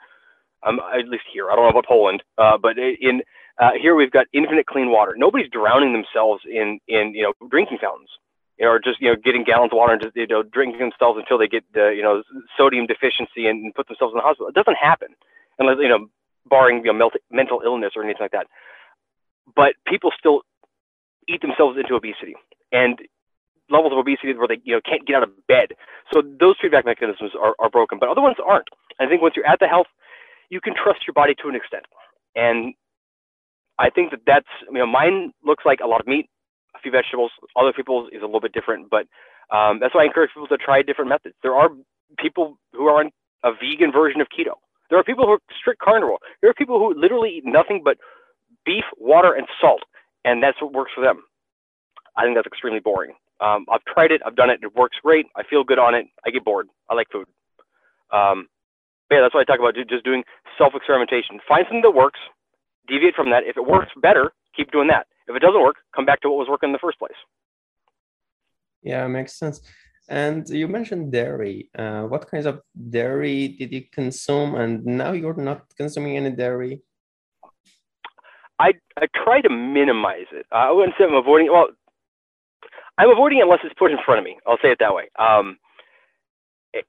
[0.66, 3.22] Um, at least here, I don't know about Poland, uh, but in
[3.60, 5.14] uh, here we've got infinite clean water.
[5.16, 8.10] Nobody's drowning themselves in in you know drinking fountains,
[8.58, 10.80] you know, or just you know getting gallons of water and just you know drinking
[10.80, 12.22] themselves until they get uh, you know
[12.56, 14.48] sodium deficiency and, and put themselves in the hospital.
[14.48, 15.14] It doesn't happen
[15.60, 16.10] unless you know,
[16.50, 18.48] barring you know mental illness or anything like that
[19.54, 20.42] but people still
[21.28, 22.34] eat themselves into obesity
[22.72, 22.98] and
[23.70, 25.72] levels of obesity where they you know can't get out of bed.
[26.12, 28.68] So those feedback mechanisms are, are broken, but other ones aren't.
[29.00, 29.86] I think once you're at the health,
[30.50, 31.84] you can trust your body to an extent,
[32.34, 32.74] and
[33.78, 36.28] I think that that's you know mine looks like a lot of meat,
[36.74, 37.30] a few vegetables.
[37.56, 39.06] Other people's is a little bit different, but
[39.54, 41.34] um, that's why I encourage people to try different methods.
[41.42, 41.70] There are
[42.18, 43.10] people who are on
[43.44, 44.54] a vegan version of keto.
[44.90, 46.18] There are people who are strict carnivore.
[46.40, 47.98] There are people who literally eat nothing but
[48.68, 49.80] beef, water, and salt,
[50.26, 51.24] and that's what works for them.
[52.18, 53.14] I think that's extremely boring.
[53.40, 55.24] Um, I've tried it, I've done it, it works great.
[55.36, 56.04] I feel good on it.
[56.26, 56.68] I get bored.
[56.90, 57.26] I like food.
[58.12, 58.48] Um,
[59.10, 60.22] yeah, that's why I talk about just doing
[60.58, 61.40] self experimentation.
[61.48, 62.20] Find something that works,
[62.86, 63.44] deviate from that.
[63.44, 65.06] If it works better, keep doing that.
[65.28, 67.20] If it doesn't work, come back to what was working in the first place.
[68.82, 69.62] Yeah, makes sense.
[70.10, 71.70] And you mentioned dairy.
[71.78, 74.54] Uh, what kinds of dairy did you consume?
[74.56, 76.82] And now you're not consuming any dairy.
[78.58, 80.46] I I try to minimize it.
[80.52, 81.50] I wouldn't say I'm avoiding.
[81.52, 81.68] Well,
[82.98, 84.38] I'm avoiding it unless it's put in front of me.
[84.46, 85.08] I'll say it that way.
[85.18, 85.58] Um,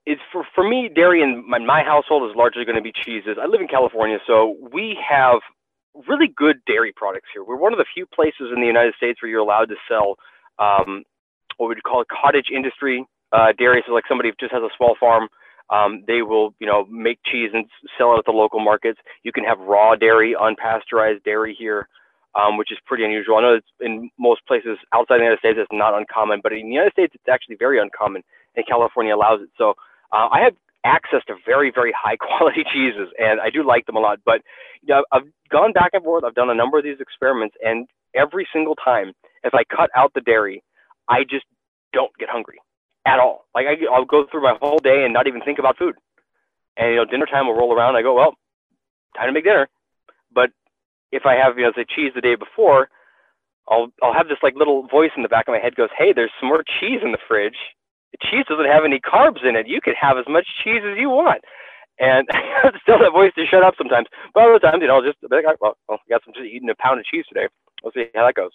[0.05, 3.37] it's for for me, dairy in my, my household is largely going to be cheeses.
[3.41, 5.39] I live in California, so we have
[6.07, 7.43] really good dairy products here.
[7.43, 10.15] We're one of the few places in the United States where you're allowed to sell
[10.59, 11.03] um,
[11.57, 13.83] what we would you call cottage industry uh, dairy.
[13.87, 15.29] So like somebody who just has a small farm,
[15.69, 17.65] um, they will you know make cheese and
[17.97, 18.99] sell it at the local markets.
[19.23, 21.87] You can have raw dairy, unpasteurized dairy here.
[22.35, 23.37] Um, which is pretty unusual.
[23.37, 26.61] I know it's in most places outside the United States it's not uncommon, but in
[26.69, 28.21] the United States it's actually very uncommon,
[28.55, 29.49] and California allows it.
[29.57, 29.71] So
[30.13, 30.53] uh, I have
[30.85, 34.19] access to very, very high quality cheeses, and I do like them a lot.
[34.23, 34.41] But
[34.83, 36.23] you know, I've gone back and forth.
[36.23, 40.13] I've done a number of these experiments, and every single time, if I cut out
[40.13, 40.63] the dairy,
[41.09, 41.45] I just
[41.93, 42.59] don't get hungry
[43.05, 43.45] at all.
[43.55, 45.95] Like I, I'll go through my whole day and not even think about food.
[46.77, 47.95] And you know, dinner time will roll around.
[47.95, 48.35] I go, well,
[49.15, 49.67] time to make dinner.
[50.33, 50.51] But
[51.11, 52.89] if I have, you know, say cheese the day before,
[53.67, 56.13] I'll I'll have this like little voice in the back of my head goes, hey,
[56.13, 57.57] there's some more cheese in the fridge
[58.11, 59.67] The cheese doesn't have any carbs in it.
[59.67, 61.43] You can have as much cheese as you want.
[61.99, 62.27] And
[62.81, 64.07] still that voice to shut up sometimes.
[64.33, 66.69] But other times, you know, I'll just be like, well, I guess I'm just eating
[66.69, 67.47] a pound of cheese today.
[67.83, 68.51] We'll see how that goes.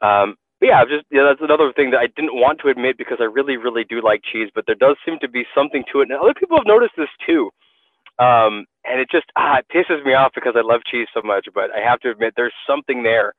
[0.00, 3.18] Um, but yeah, just yeah, that's another thing that I didn't want to admit because
[3.20, 6.10] I really, really do like cheese, but there does seem to be something to it.
[6.10, 7.50] And other people have noticed this too.
[8.18, 11.48] Um, and it just ah, it pisses me off because I love cheese so much.
[11.54, 13.34] But I have to admit, there's something there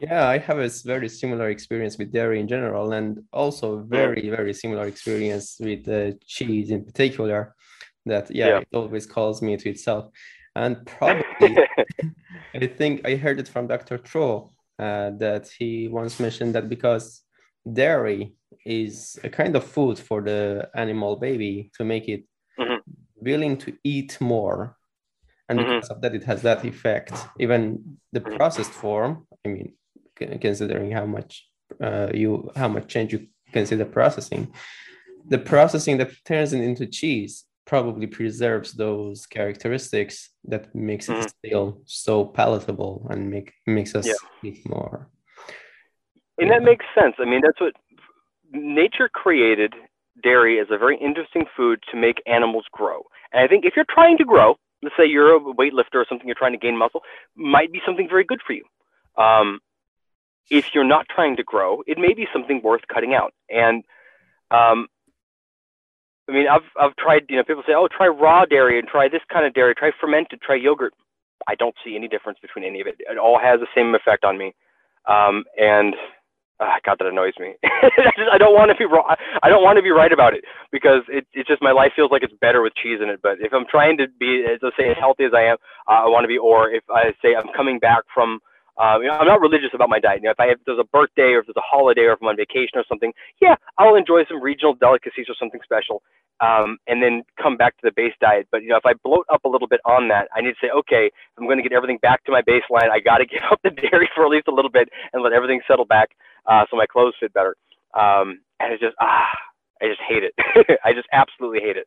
[0.00, 4.52] yeah, I have a very similar experience with dairy in general, and also very, very
[4.52, 7.54] similar experience with uh, cheese in particular.
[8.06, 10.10] That yeah, yeah, it always calls me to itself,
[10.56, 11.58] and probably
[12.54, 13.98] I think I heard it from Dr.
[13.98, 17.22] Tro uh, that he once mentioned that because
[17.70, 22.24] dairy is a kind of food for the animal baby to make it
[22.58, 22.76] mm-hmm.
[23.16, 24.76] willing to eat more
[25.48, 25.74] and mm-hmm.
[25.74, 28.36] because of that it has that effect even the mm-hmm.
[28.36, 29.72] processed form i mean
[30.40, 31.46] considering how much
[31.82, 34.52] uh, you how much change you consider processing
[35.28, 41.46] the processing that turns it into cheese probably preserves those characteristics that makes it mm-hmm.
[41.46, 44.14] still so palatable and make makes us yeah.
[44.42, 45.08] eat more
[46.38, 46.58] and yeah.
[46.58, 47.74] that makes sense i mean that's what
[48.52, 49.74] nature created
[50.22, 53.86] dairy as a very interesting food to make animals grow and i think if you're
[53.88, 57.02] trying to grow let's say you're a weightlifter or something you're trying to gain muscle
[57.34, 58.64] might be something very good for you
[59.16, 59.60] um,
[60.50, 63.32] if you're not trying to grow, it may be something worth cutting out.
[63.48, 63.84] And
[64.50, 64.88] um,
[66.28, 67.24] I mean, I've I've tried.
[67.28, 69.74] You know, people say, "Oh, try raw dairy and try this kind of dairy.
[69.74, 70.40] Try fermented.
[70.42, 70.94] Try yogurt."
[71.48, 72.96] I don't see any difference between any of it.
[73.00, 74.54] It all has the same effect on me.
[75.08, 75.94] Um, and
[76.60, 77.54] uh, God, that annoys me.
[77.64, 79.14] I, just, I don't want to be wrong.
[79.42, 82.10] I don't want to be right about it because it, it's just my life feels
[82.12, 83.20] like it's better with cheese in it.
[83.22, 85.56] But if I'm trying to be, let's say, as healthy as I am,
[85.90, 86.38] uh, I want to be.
[86.38, 88.40] Or if I say I'm coming back from
[88.76, 90.20] um, you know, I'm not religious about my diet.
[90.22, 92.12] You know, if I have, if there's a birthday or if there's a holiday or
[92.12, 96.02] if I'm on vacation or something, yeah, I'll enjoy some regional delicacies or something special,
[96.40, 98.48] um, and then come back to the base diet.
[98.50, 100.60] But you know, if I bloat up a little bit on that, I need to
[100.60, 103.42] say, okay, I'm going to get everything back to my baseline, I got to give
[103.50, 106.10] up the dairy for at least a little bit and let everything settle back
[106.46, 107.56] uh, so my clothes fit better.
[107.94, 109.30] Um, and it's just ah,
[109.82, 110.34] I just hate it.
[110.84, 111.86] I just absolutely hate it.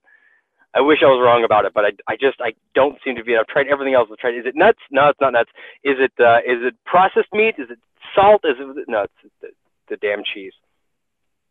[0.78, 3.24] I wish I was wrong about it, but I, I just I don't seem to
[3.24, 3.36] be.
[3.36, 4.10] I've tried everything else.
[4.12, 4.36] I've tried.
[4.36, 4.80] Is it nuts?
[4.92, 5.50] No, it's not nuts.
[5.84, 7.56] Is it uh, is it processed meat?
[7.58, 7.80] Is it
[8.14, 8.42] salt?
[8.44, 9.04] Is it no?
[9.04, 9.50] It's the,
[9.90, 10.54] the damn cheese.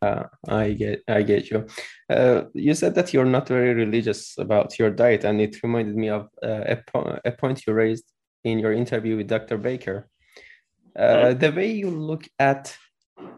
[0.01, 1.67] Uh, I get I get you.
[2.09, 6.09] Uh, you said that you're not very religious about your diet, and it reminded me
[6.09, 8.05] of uh, a, po- a point you raised
[8.45, 9.59] in your interview with Dr.
[9.59, 10.09] Baker.
[10.95, 11.39] Uh, mm-hmm.
[11.39, 12.77] The way you look at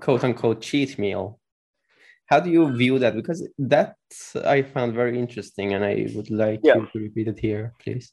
[0.00, 1.38] quote unquote cheat meal
[2.28, 3.96] how do you view that because that
[4.44, 6.76] i found very interesting and i would like yeah.
[6.76, 8.12] you to repeat it here please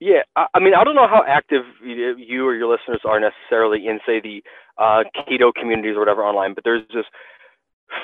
[0.00, 0.22] yeah
[0.54, 4.20] i mean i don't know how active you or your listeners are necessarily in say
[4.20, 4.42] the
[4.78, 7.04] uh, keto communities or whatever online but there's this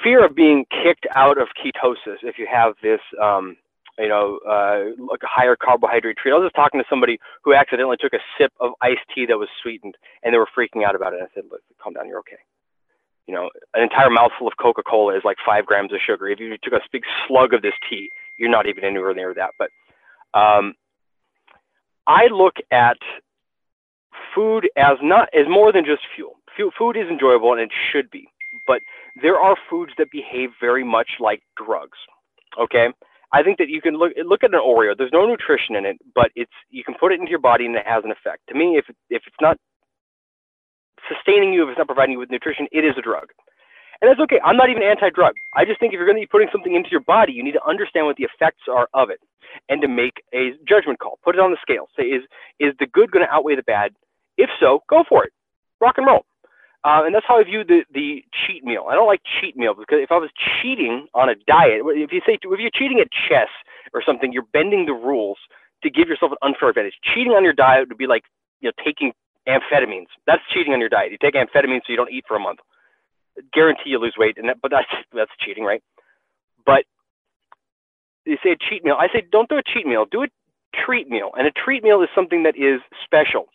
[0.03, 3.57] fear of being kicked out of ketosis if you have this um,
[3.99, 6.33] you know, uh, like a higher carbohydrate treat.
[6.33, 9.39] I was just talking to somebody who accidentally took a sip of iced tea that
[9.39, 11.21] was sweetened, and they were freaking out about it.
[11.21, 12.39] I said, "Look, calm down, you're okay."
[13.29, 16.29] You know, an entire mouthful of Coca-Cola is like five grams of sugar.
[16.29, 19.51] If you took a big slug of this tea, you're not even anywhere near that.
[19.59, 19.69] But
[20.39, 20.73] um,
[22.07, 22.97] I look at
[24.35, 26.37] food as not as more than just fuel.
[26.77, 28.27] Food is enjoyable and it should be,
[28.67, 28.81] but
[29.23, 31.99] there are foods that behave very much like drugs.
[32.61, 32.89] Okay,
[33.33, 34.97] I think that you can look look at an Oreo.
[34.97, 37.77] There's no nutrition in it, but it's you can put it into your body and
[37.77, 38.43] it has an effect.
[38.49, 39.57] To me, if if it's not
[41.09, 43.29] sustaining you, if it's not providing you with nutrition, it is a drug.
[44.01, 44.39] And that's okay.
[44.45, 45.35] I'm not even anti-drug.
[45.57, 47.59] I just think if you're going to be putting something into your body, you need
[47.59, 49.19] to understand what the effects are of it,
[49.69, 51.19] and to make a judgment call.
[51.25, 51.89] Put it on the scale.
[51.97, 52.23] Say, is
[52.61, 53.93] is the good going to outweigh the bad?
[54.37, 55.33] If so, go for it.
[55.81, 56.25] Rock and roll.
[56.85, 58.87] Uh, and that's how I view the the cheat meal.
[58.89, 62.21] I don't like cheat meal because if I was cheating on a diet, if you
[62.25, 63.51] say if you're cheating at chess
[63.93, 65.39] or something, you're bending the rules
[65.83, 66.95] to give yourself an unfair advantage.
[67.03, 68.23] Cheating on your diet would be like
[68.61, 69.13] you know taking
[69.49, 70.13] amphetamines.
[70.27, 71.13] That's cheating on your diet.
[71.13, 72.61] You take amphetamines so you don't eat for a month.
[73.53, 75.83] Guarantee you lose weight, and that, but that's that's cheating, right?
[76.67, 76.85] But
[78.25, 78.97] you say a cheat meal.
[78.99, 80.05] I say don't do a cheat meal.
[80.11, 80.29] Do a
[80.85, 83.47] treat meal, and a treat meal is something that is special.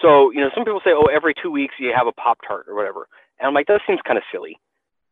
[0.00, 2.66] So you know, some people say, oh, every two weeks you have a pop tart
[2.68, 3.06] or whatever,
[3.38, 4.58] and I'm like, that seems kind of silly,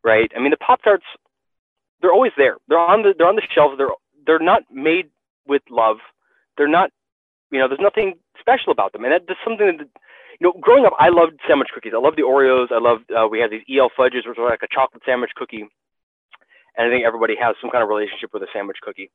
[0.03, 0.31] right?
[0.37, 1.05] I mean, the pop tarts,
[2.01, 2.57] they're always there.
[2.69, 3.77] They're on the they're on the shelves.
[3.77, 3.91] They're
[4.25, 5.11] they're not made
[5.49, 5.97] with love.
[6.57, 6.91] They're not,
[7.51, 9.89] you know, there's nothing special about them, and that's something that
[10.41, 11.93] you know, growing up, I loved sandwich cookies.
[11.95, 12.71] I loved the Oreos.
[12.71, 15.67] I loved, uh, we had these EL fudges, which were like a chocolate sandwich cookie.
[16.77, 19.11] And I think everybody has some kind of relationship with a sandwich cookie.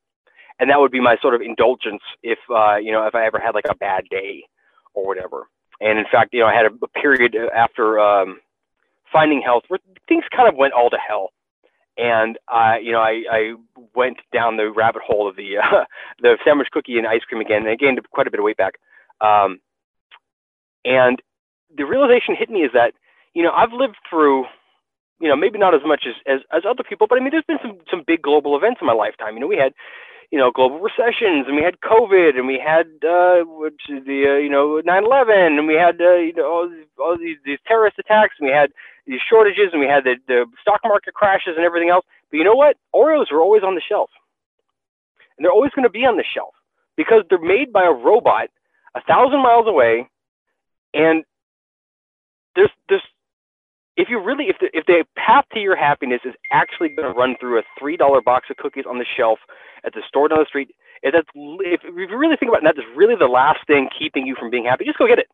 [0.60, 3.40] And that would be my sort of indulgence if, uh, you know, if I ever
[3.40, 4.44] had like a bad day
[4.92, 5.48] or whatever.
[5.80, 8.40] And in fact, you know, I had a, a period after um,
[9.10, 11.30] finding health where things kind of went all to hell.
[11.96, 13.54] And I, you know, I, I
[13.94, 15.84] went down the rabbit hole of the uh,
[16.20, 18.56] the sandwich cookie and ice cream again, and I gained quite a bit of weight
[18.56, 18.74] back.
[19.20, 19.60] Um,
[20.84, 21.20] and
[21.76, 22.92] the realization hit me is that,
[23.34, 24.44] you know, I've lived through,
[25.20, 27.48] you know, maybe not as much as, as, as other people, but I mean, there's
[27.48, 29.34] been some, some big global events in my lifetime.
[29.34, 29.72] You know, we had,
[30.30, 34.38] you know, global recessions and we had COVID and we had, uh, which the, uh,
[34.38, 37.98] you know, 9-11 and we had, uh, you know, all, these, all these, these terrorist
[37.98, 38.70] attacks and we had
[39.06, 42.04] these shortages and we had the, the stock market crashes and everything else.
[42.30, 42.76] But you know what?
[42.94, 44.10] Oreos are always on the shelf.
[45.36, 46.54] And they're always going to be on the shelf
[46.96, 48.48] because they're made by a robot
[48.94, 50.08] a thousand miles away
[50.94, 51.24] and
[52.54, 53.02] there's there's
[53.96, 57.18] if you really if the if the path to your happiness is actually going to
[57.18, 59.38] run through a three dollar box of cookies on the shelf
[59.84, 60.70] at the store down the street,
[61.02, 64.26] if that's if you really think about it, that is really the last thing keeping
[64.26, 64.84] you from being happy.
[64.84, 65.28] Just go get it.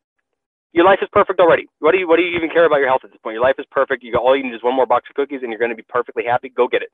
[0.72, 1.66] Your life is perfect already.
[1.80, 3.35] What do you what do you even care about your health at this point?
[3.35, 4.04] Your life is perfect.
[4.04, 5.76] You got all you need is one more box of cookies, and you're going to
[5.76, 6.48] be perfectly happy.
[6.48, 6.90] Go get it.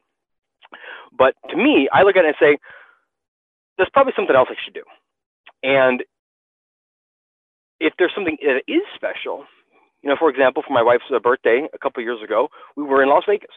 [1.16, 2.58] But to me, I look at it and say,
[3.76, 4.82] there's probably something else I should do.
[5.62, 6.02] And
[7.80, 9.44] if there's something that is special,
[10.02, 13.02] you know, for example, for my wife's uh, birthday a couple years ago, we were
[13.02, 13.50] in Las Vegas,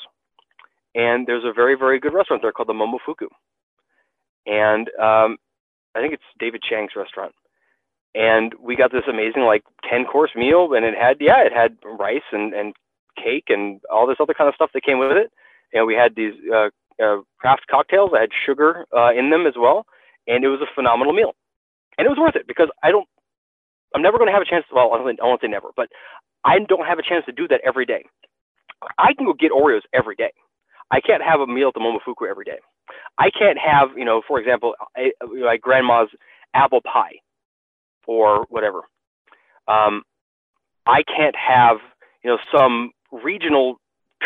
[0.96, 3.28] and there's a very very good restaurant there called the Momofuku,
[4.46, 5.38] and um,
[5.96, 7.34] I think it's David Chang's restaurant,
[8.16, 11.78] and we got this amazing like ten course meal, and it had yeah, it had
[11.84, 12.74] rice and and
[13.22, 15.32] cake and all this other kind of stuff that came with it,
[15.74, 16.70] and we had these uh,
[17.04, 19.86] uh, craft cocktails that had sugar uh, in them as well,
[20.28, 21.36] and it was a phenomenal meal,
[21.98, 23.08] and it was worth it because I don't
[23.96, 24.66] I'm never going to have a chance.
[24.70, 25.90] To, well, I won't say never, but
[26.46, 28.06] I don't have a chance to do that every day.
[28.98, 30.32] I can go get Oreos every day.
[30.92, 32.60] I can't have a meal at the Momofuku every day.
[33.18, 36.10] I can't have, you know, for example, a, my grandma's
[36.56, 37.20] apple pie
[38.10, 38.82] or whatever.
[39.68, 40.02] Um,
[40.88, 41.78] I can't have,
[42.24, 43.80] you know, some regional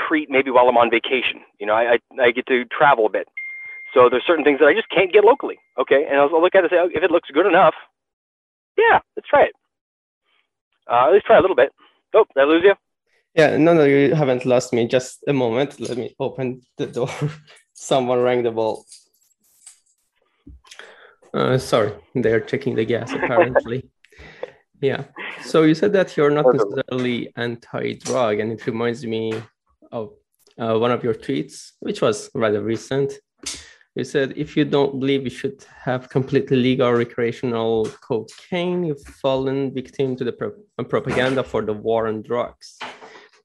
[0.07, 1.41] treat maybe while I'm on vacation.
[1.59, 3.27] You know, I, I, I get to travel a bit.
[3.93, 5.59] So there's certain things that I just can't get locally.
[5.77, 6.05] Okay.
[6.09, 7.75] And I'll look at it and say, oh, if it looks good enough,
[8.77, 9.55] yeah, let's try it.
[10.87, 11.71] Uh, let's try a little bit.
[12.13, 12.75] Oh, did I lose you?
[13.35, 14.87] Yeah, no, no, you haven't lost me.
[14.87, 15.79] Just a moment.
[15.79, 17.09] Let me open the door.
[17.73, 18.85] Someone rang the bell.
[21.33, 23.89] Uh, sorry, they're checking the gas apparently.
[24.81, 25.05] yeah.
[25.43, 29.33] So you said that you're not necessarily anti-drug, and it reminds me
[29.91, 30.13] of
[30.59, 33.13] uh, one of your tweets, which was rather recent.
[33.95, 39.73] You said if you don't believe you should have completely legal recreational cocaine, you've fallen
[39.73, 42.79] victim to the pro- uh, propaganda for the war on drugs.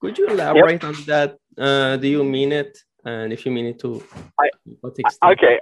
[0.01, 0.83] Could you elaborate yep.
[0.83, 1.37] on that?
[1.57, 2.77] Uh, do you mean it?
[3.05, 4.03] And if you mean it to
[4.39, 4.49] I,
[4.81, 5.31] what extent?
[5.33, 5.59] Okay,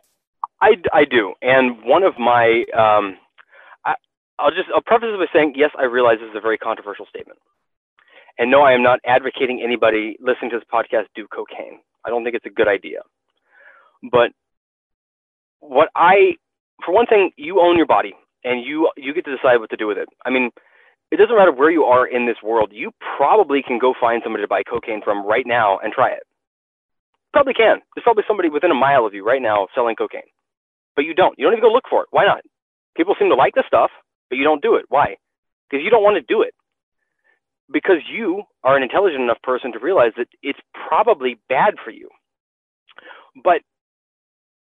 [0.62, 1.34] I, I do.
[1.42, 3.18] And one of my, um,
[3.86, 3.96] I,
[4.40, 7.06] I'll just, I'll preface it by saying, yes, I realize this is a very controversial
[7.10, 7.40] statement.
[8.40, 11.80] And no, I am not advocating anybody listening to this podcast do cocaine.
[12.06, 13.00] I don't think it's a good idea.
[14.12, 14.32] But
[15.60, 16.38] what I,
[16.86, 19.78] for one thing, you own your body and you you get to decide what to
[19.78, 20.08] do with it.
[20.26, 20.52] I mean,
[21.12, 22.72] it doesn't matter where you are in this world.
[22.74, 26.24] You probably can go find somebody to buy cocaine from right now and try it.
[27.34, 27.80] Probably can.
[27.96, 30.30] There's probably somebody within a mile of you right now selling cocaine,
[30.98, 31.38] but you don't.
[31.38, 32.10] You don't even go look for it.
[32.12, 32.42] Why not?
[32.98, 33.92] People seem to like the stuff,
[34.30, 34.86] but you don't do it.
[34.90, 35.16] Why?
[35.70, 36.54] Because you don't want to do it.
[37.72, 42.10] Because you are an intelligent enough person to realize that it's probably bad for you.
[43.44, 43.62] But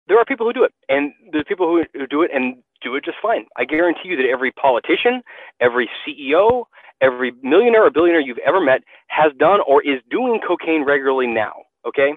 [0.08, 2.96] there are people who do it, and there's people who, who do it and do
[2.96, 3.46] it just fine.
[3.56, 5.22] I guarantee you that every politician,
[5.60, 6.64] every CEO,
[7.00, 11.54] every millionaire or billionaire you've ever met has done or is doing cocaine regularly now.
[11.86, 12.14] Okay,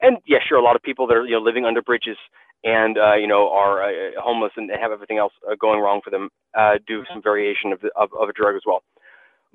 [0.00, 2.16] and yes, sure, a lot of people that are you know living under bridges
[2.64, 6.10] and uh, you know are uh, homeless and have everything else uh, going wrong for
[6.10, 8.82] them uh, do some variation of, the, of of a drug as well.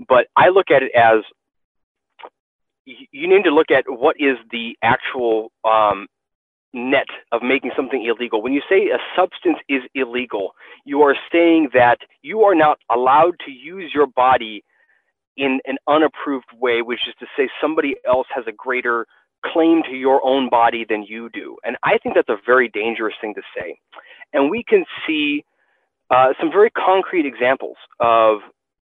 [0.08, 1.24] But I look at it as
[2.86, 6.08] you need to look at what is the actual um,
[6.74, 8.42] net of making something illegal.
[8.42, 10.52] When you say a substance is illegal,
[10.86, 14.64] you are saying that you are not allowed to use your body
[15.36, 19.06] in an unapproved way, which is to say somebody else has a greater
[19.46, 21.58] claim to your own body than you do.
[21.64, 23.80] And I think that's a very dangerous thing to say.
[24.34, 25.46] And we can see
[26.10, 28.40] uh, some very concrete examples of,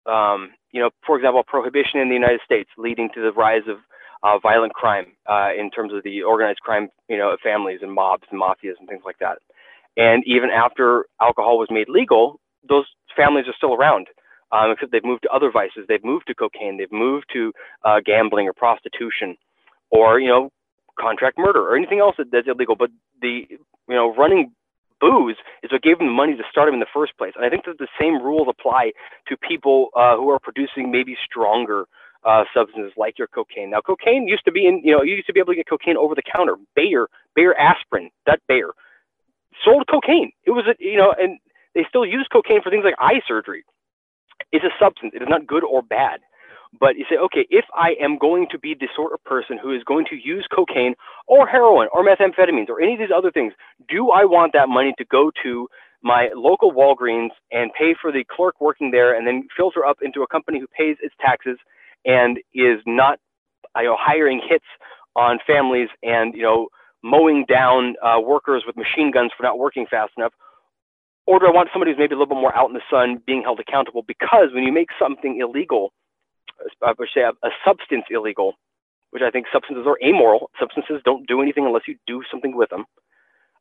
[0.06, 3.78] um, you know, for example, prohibition in the United States leading to the rise of
[4.23, 8.23] uh, violent crime uh, in terms of the organized crime, you know, families and mobs
[8.32, 9.38] and mafias and things like that.
[9.97, 14.08] And even after alcohol was made legal, those families are still around,
[14.52, 15.86] um, except they've moved to other vices.
[15.88, 16.78] They've moved to cocaine.
[16.78, 17.52] They've moved to
[17.84, 19.38] uh, gambling or prostitution,
[19.91, 20.52] or you know,
[20.99, 22.75] contract murder or anything else that, that's illegal.
[22.75, 24.52] But the you know, running
[24.99, 27.34] booze is what gave them the money to start them in the first place.
[27.36, 28.91] And I think that the same rules apply
[29.28, 31.86] to people uh, who are producing maybe stronger
[32.25, 33.69] uh, substances like your cocaine.
[33.69, 35.69] Now, cocaine used to be in, you know, you used to be able to get
[35.69, 36.56] cocaine over the counter.
[36.75, 38.71] Bayer, Bayer aspirin, that Bayer
[39.63, 40.32] sold cocaine.
[40.45, 41.39] It was, a, you know, and
[41.73, 43.63] they still use cocaine for things like eye surgery.
[44.52, 45.13] It's a substance.
[45.15, 46.19] It is not good or bad.
[46.77, 49.73] But you say, okay, if I am going to be the sort of person who
[49.73, 50.93] is going to use cocaine
[51.27, 53.53] or heroin or methamphetamines or any of these other things,
[53.89, 55.67] do I want that money to go to
[56.03, 60.21] my local Walgreens and pay for the clerk working there and then filter up into
[60.21, 61.58] a company who pays its taxes
[62.05, 63.19] and is not
[63.77, 64.65] you know, hiring hits
[65.15, 66.67] on families and you know
[67.03, 70.34] mowing down uh, workers with machine guns for not working fast enough?
[71.25, 73.21] Or do I want somebody who's maybe a little bit more out in the sun
[73.25, 74.03] being held accountable?
[74.08, 75.93] Because when you make something illegal,
[76.84, 78.54] I would say a, a substance illegal,
[79.12, 80.50] which I think substances are amoral.
[80.60, 82.86] Substances don't do anything unless you do something with them.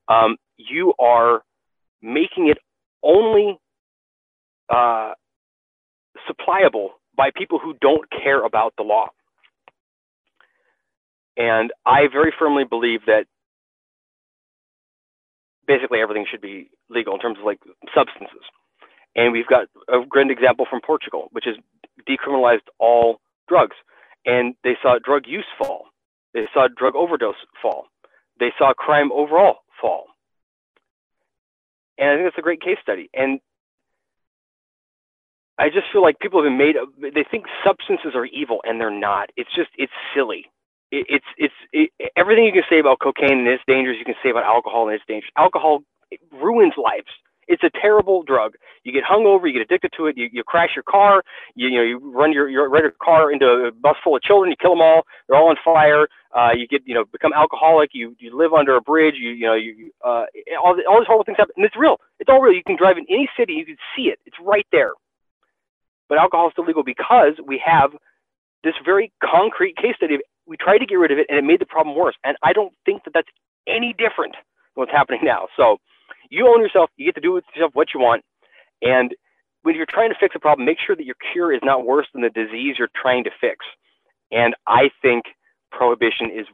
[0.08, 1.42] Um, you are
[2.02, 2.58] making it
[3.02, 3.58] only
[4.68, 5.12] uh,
[6.28, 9.08] supplyable by people who don't care about the law.
[11.36, 13.26] And I very firmly believe that
[15.66, 17.60] basically everything should be legal in terms of like
[17.94, 18.42] substances.
[19.18, 21.56] And we've got a great example from Portugal, which is
[22.08, 23.74] decriminalized all drugs.
[24.24, 25.86] And they saw drug use fall.
[26.34, 27.86] They saw drug overdose fall.
[28.38, 30.04] They saw crime overall fall.
[31.98, 33.10] And I think that's a great case study.
[33.12, 33.40] And
[35.58, 36.76] I just feel like people have been made.
[37.12, 39.30] They think substances are evil, and they're not.
[39.36, 40.44] It's just it's silly.
[40.92, 43.64] It, it's it's it, everything you can say about cocaine and its.
[43.66, 45.30] You can say about alcohol and its dangers.
[45.36, 45.82] Alcohol
[46.32, 47.10] ruins lives.
[47.48, 48.54] It's a terrible drug.
[48.84, 51.22] You get hungover, you get addicted to it, you, you crash your car,
[51.54, 54.22] you, you know, you run your, your run your car into a bus full of
[54.22, 56.06] children, you kill them all, they're all on fire.
[56.36, 57.90] Uh, you get, you know, become alcoholic.
[57.94, 59.14] You you live under a bridge.
[59.18, 60.24] You you know you uh,
[60.62, 61.96] all all these horrible things happen, and it's real.
[62.20, 62.52] It's all real.
[62.52, 64.18] You can drive in any city, you can see it.
[64.26, 64.92] It's right there
[66.08, 67.90] but alcohol is still legal because we have
[68.64, 70.18] this very concrete case study.
[70.46, 72.16] We tried to get rid of it, and it made the problem worse.
[72.24, 73.28] And I don't think that that's
[73.66, 74.42] any different than
[74.74, 75.48] what's happening now.
[75.56, 75.78] So
[76.30, 76.90] you own yourself.
[76.96, 78.24] You get to do with yourself what you want.
[78.82, 79.14] And
[79.62, 82.06] when you're trying to fix a problem, make sure that your cure is not worse
[82.12, 83.66] than the disease you're trying to fix.
[84.30, 85.24] And I think
[85.72, 86.46] prohibition is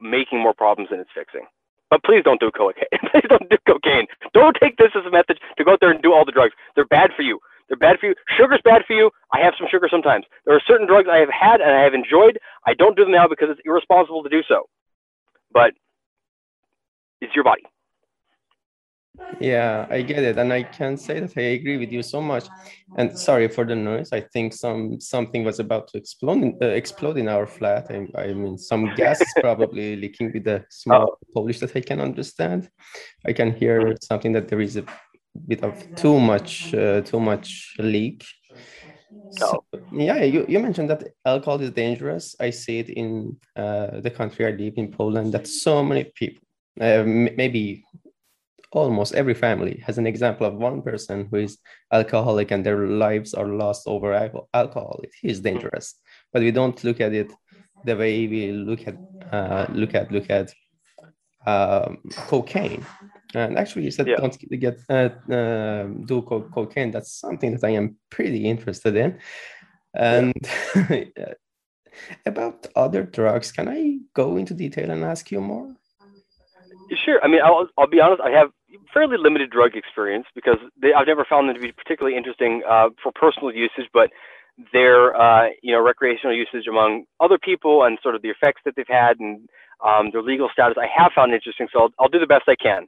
[0.00, 1.46] making more problems than it's fixing.
[1.90, 2.88] But please don't do cocaine.
[3.12, 4.06] please don't do cocaine.
[4.32, 6.54] Don't take this as a method to go out there and do all the drugs.
[6.74, 7.38] They're bad for you.
[7.68, 8.14] They're bad for you.
[8.36, 9.10] Sugar's bad for you.
[9.32, 10.24] I have some sugar sometimes.
[10.44, 12.38] There are certain drugs I have had and I have enjoyed.
[12.66, 14.68] I don't do them now because it's irresponsible to do so.
[15.52, 15.72] But
[17.20, 17.62] it's your body.
[19.40, 22.46] Yeah, I get it, and I can say that I agree with you so much.
[22.96, 24.10] And sorry for the noise.
[24.12, 27.90] I think some something was about to explode in, uh, explode in our flat.
[27.90, 31.18] I, I mean, some gas is probably leaking with the small oh.
[31.34, 32.68] Polish that I can understand.
[33.26, 34.84] I can hear something that there is a
[35.46, 38.24] bit of too much uh, too much leak
[39.30, 44.10] so, yeah you, you mentioned that alcohol is dangerous i see it in uh, the
[44.10, 46.42] country i live in poland that so many people
[46.80, 47.84] uh, maybe
[48.72, 51.58] almost every family has an example of one person who is
[51.92, 54.12] alcoholic and their lives are lost over
[54.54, 55.94] alcohol it is dangerous
[56.32, 57.30] but we don't look at it
[57.84, 58.96] the way we look at
[59.30, 60.52] uh, look at look at
[61.46, 62.84] um, cocaine
[63.34, 64.16] and actually, you said yeah.
[64.16, 66.90] don't get uh, uh, do co- cocaine.
[66.90, 69.18] That's something that I am pretty interested in.
[69.94, 70.34] And
[70.90, 71.34] yeah.
[72.26, 75.74] about other drugs, can I go into detail and ask you more?
[77.04, 77.24] Sure.
[77.24, 78.20] I mean, I'll, I'll be honest.
[78.20, 78.50] I have
[78.92, 82.88] fairly limited drug experience because they, I've never found them to be particularly interesting uh,
[83.02, 84.10] for personal usage, but
[84.72, 88.74] their uh, you know recreational usage among other people and sort of the effects that
[88.76, 89.48] they've had and
[89.84, 91.66] um, their legal status, I have found interesting.
[91.72, 92.86] So I'll, I'll do the best I can.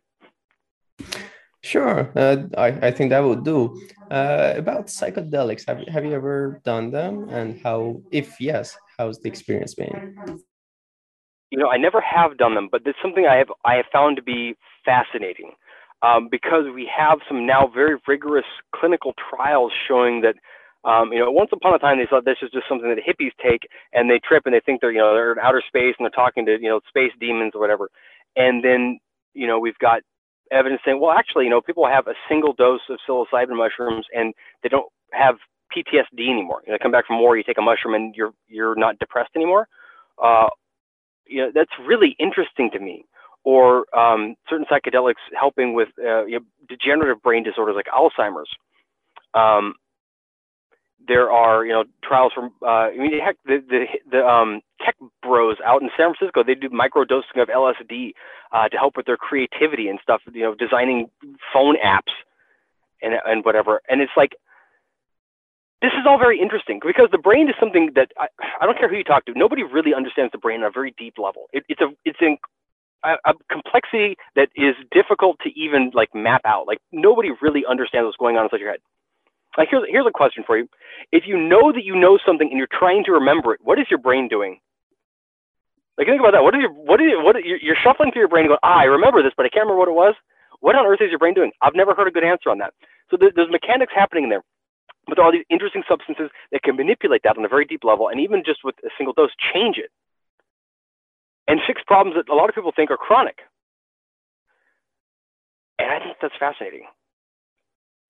[1.62, 3.80] Sure, uh, I, I think that would do.
[4.10, 7.26] Uh, about psychedelics, have, have you ever done them?
[7.30, 10.42] And how, if yes, how's the experience been?
[11.54, 14.16] you know, I never have done them, but it's something I have I have found
[14.16, 15.52] to be fascinating
[16.04, 18.44] um, because we have some now very rigorous
[18.74, 20.36] clinical trials showing that.
[20.84, 23.32] Um, you know, once upon a time they thought this is just something that hippies
[23.42, 26.04] take, and they trip and they think they're, you know, they're in outer space and
[26.04, 27.88] they're talking to, you know, space demons or whatever.
[28.36, 28.98] And then,
[29.32, 30.02] you know, we've got
[30.50, 34.34] evidence saying, well, actually, you know, people have a single dose of psilocybin mushrooms and
[34.62, 35.36] they don't have
[35.74, 36.62] PTSD anymore.
[36.66, 39.30] You know, come back from war, you take a mushroom and you're you're not depressed
[39.34, 39.68] anymore.
[40.22, 40.48] Uh,
[41.26, 43.04] you know, that's really interesting to me.
[43.44, 48.48] Or um, certain psychedelics helping with uh, you know, degenerative brain disorders like Alzheimer's.
[49.34, 49.74] Um,
[51.06, 54.96] there are you know trials from uh, I mean heck the the the um, tech
[55.22, 58.12] bros out in San Francisco they do micro dosing of LSD
[58.52, 61.10] uh, to help with their creativity and stuff you know designing
[61.52, 62.12] phone apps
[63.02, 64.36] and and whatever and it's like
[65.82, 68.28] this is all very interesting because the brain is something that I,
[68.60, 70.94] I don't care who you talk to nobody really understands the brain on a very
[70.96, 72.38] deep level it, it's a it's in
[73.04, 78.16] a, complexity that is difficult to even like map out like nobody really understands what's
[78.16, 78.80] going on inside your head
[79.56, 80.68] like here's here's a question for you.
[81.12, 83.86] If you know that you know something and you're trying to remember it, what is
[83.90, 84.58] your brain doing?
[85.96, 86.42] Like think about that.
[86.42, 88.84] What is your what is what you're, you're shuffling through your brain going, ah, I
[88.84, 90.14] remember this, but I can't remember what it was.
[90.60, 91.52] What on earth is your brain doing?
[91.62, 92.74] I've never heard a good answer on that.
[93.10, 94.42] So there, there's mechanics happening in there,
[95.06, 97.84] but there are all these interesting substances that can manipulate that on a very deep
[97.84, 99.90] level, and even just with a single dose, change it
[101.46, 103.38] and fix problems that a lot of people think are chronic.
[105.78, 106.86] And I think that's fascinating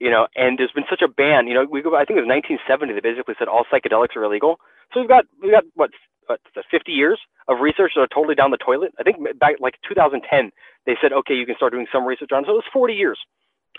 [0.01, 1.47] you know, and there's been such a ban.
[1.47, 1.95] You know, we go.
[1.95, 2.93] I think it was 1970.
[2.95, 4.59] They basically said all psychedelics are illegal.
[4.93, 5.91] So we've got we've got what,
[6.27, 8.93] what 50 years of research that are totally down the toilet.
[8.99, 10.51] I think back like 2010,
[10.87, 12.43] they said okay, you can start doing some research on.
[12.43, 12.47] It.
[12.47, 13.19] So it was 40 years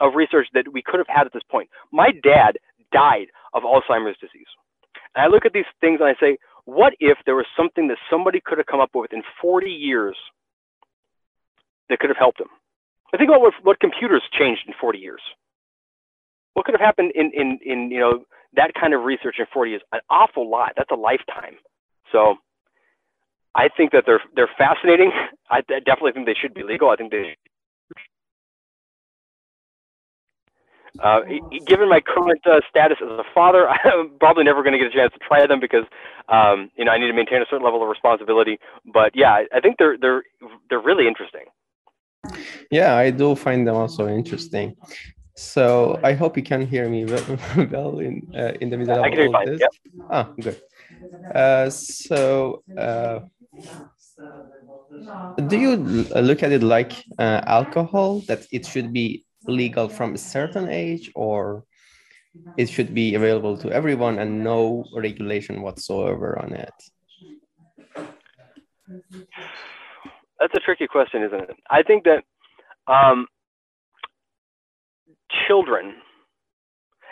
[0.01, 1.70] of research that we could have had at this point.
[1.91, 2.58] My dad
[2.91, 4.49] died of Alzheimer's disease,
[5.14, 7.97] and I look at these things and I say, what if there was something that
[8.09, 10.18] somebody could have come up with in 40 years
[11.89, 12.49] that could have helped them?
[13.13, 15.22] I think about what, what computers changed in 40 years
[16.55, 19.72] what could have happened in, in, in you know that kind of research in 40
[19.72, 19.82] years?
[19.91, 20.74] An awful lot.
[20.76, 21.55] That's a lifetime.
[22.11, 22.36] So
[23.53, 25.11] I think that they're they're fascinating.
[25.51, 26.89] I definitely think they should be legal.
[26.89, 27.38] I think they.
[31.03, 31.21] Uh,
[31.67, 34.95] given my current uh, status as a father, I'm probably never going to get a
[34.95, 35.85] chance to try them because,
[36.29, 38.59] um, you know, I need to maintain a certain level of responsibility.
[38.93, 40.23] But yeah, I think they're they're
[40.69, 41.45] they're really interesting.
[42.71, 44.75] Yeah, I do find them also interesting.
[45.35, 49.35] So I hope you can hear me well, in uh, in the middle I of
[49.35, 49.59] all this.
[49.59, 49.69] Yep.
[50.09, 50.61] Ah, good.
[51.33, 53.19] Uh, so, uh,
[55.47, 60.17] do you look at it like uh, alcohol that it should be legal from a
[60.17, 61.63] certain age, or
[62.57, 66.73] it should be available to everyone and no regulation whatsoever on it?
[70.39, 71.55] That's a tricky question, isn't it?
[71.69, 72.23] I think that
[72.91, 73.27] um,
[75.47, 75.95] children,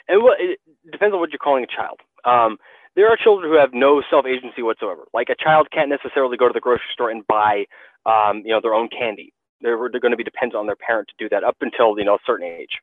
[0.07, 0.59] and what it
[0.91, 1.99] depends on what you're calling a child.
[2.25, 2.57] Um,
[2.95, 5.07] there are children who have no self agency whatsoever.
[5.13, 7.65] Like a child can't necessarily go to the grocery store and buy,
[8.05, 9.33] um, you know, their own candy.
[9.63, 12.15] They're, going to be dependent on their parent to do that up until you know
[12.15, 12.79] a certain age.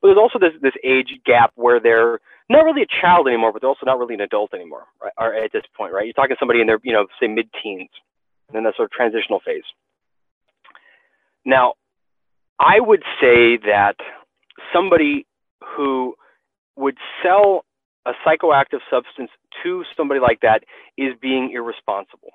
[0.00, 3.62] But there's also this this age gap where they're not really a child anymore, but
[3.62, 5.12] they're also not really an adult anymore, right?
[5.18, 6.04] Or at this point, right?
[6.04, 7.90] You're talking to somebody in their, you know, say mid-teens,
[8.48, 9.64] and then that sort of transitional phase.
[11.44, 11.74] Now,
[12.58, 13.96] I would say that
[14.72, 15.26] somebody
[15.62, 16.14] who
[16.76, 17.64] would sell
[18.06, 19.30] a psychoactive substance
[19.62, 20.64] to somebody like that
[20.96, 22.30] is being irresponsible.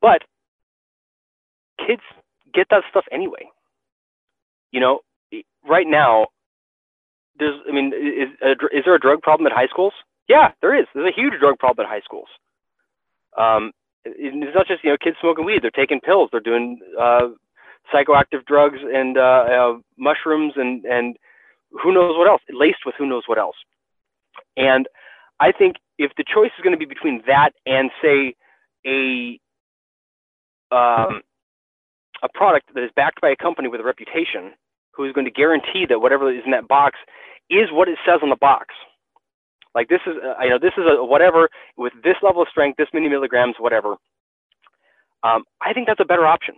[0.00, 0.22] But
[1.86, 2.02] kids
[2.54, 3.50] get that stuff anyway.
[4.70, 5.00] You know,
[5.68, 6.26] right now,
[7.38, 8.28] there's, I mean, is,
[8.72, 9.92] is there a drug problem at high schools?
[10.28, 10.86] Yeah, there is.
[10.94, 12.28] There's a huge drug problem at high schools.
[13.36, 13.72] Um,
[14.04, 15.60] it's not just, you know, kids smoking weed.
[15.62, 16.28] They're taking pills.
[16.30, 17.28] They're doing uh,
[17.92, 21.16] psychoactive drugs and uh, uh, mushrooms and and
[21.70, 23.56] who knows what else, laced with who knows what else.
[24.56, 24.86] And
[25.40, 28.34] I think if the choice is going to be between that and say
[28.86, 29.40] a
[30.74, 31.22] um,
[32.22, 34.52] a product that is backed by a company with a reputation
[34.94, 36.98] who is going to guarantee that whatever is in that box
[37.50, 38.74] is what it says on the box.
[39.74, 42.76] Like this is, uh, you know, this is a whatever with this level of strength,
[42.76, 43.96] this many milligrams, whatever.
[45.22, 46.56] Um, I think that's a better option.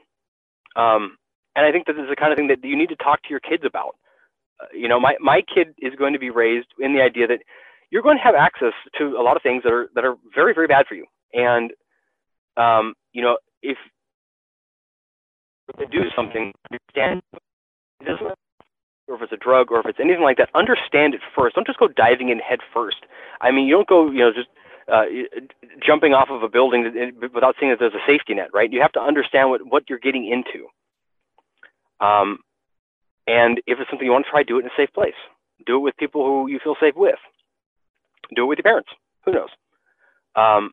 [0.76, 1.16] Um,
[1.54, 3.30] and I think this is the kind of thing that you need to talk to
[3.30, 3.94] your kids about.
[4.60, 7.38] Uh, you know, my, my kid is going to be raised in the idea that
[7.90, 10.52] you're going to have access to a lot of things that are that are very
[10.52, 11.06] very bad for you.
[11.32, 11.72] And
[12.56, 13.78] um, you know, if
[15.78, 17.22] they do something, understand
[19.06, 21.54] or if it's a drug or if it's anything like that, understand it first.
[21.54, 23.04] Don't just go diving in head first.
[23.40, 24.48] I mean, you don't go, you know, just
[24.90, 25.04] uh,
[25.84, 28.72] jumping off of a building without seeing that there's a safety net, right?
[28.72, 30.66] You have to understand what, what you're getting into.
[32.04, 32.38] Um,
[33.26, 35.14] and if it's something you want to try, do it in a safe place.
[35.66, 37.18] Do it with people who you feel safe with.
[38.34, 38.90] Do it with your parents.
[39.24, 39.48] Who knows?
[40.34, 40.72] Um,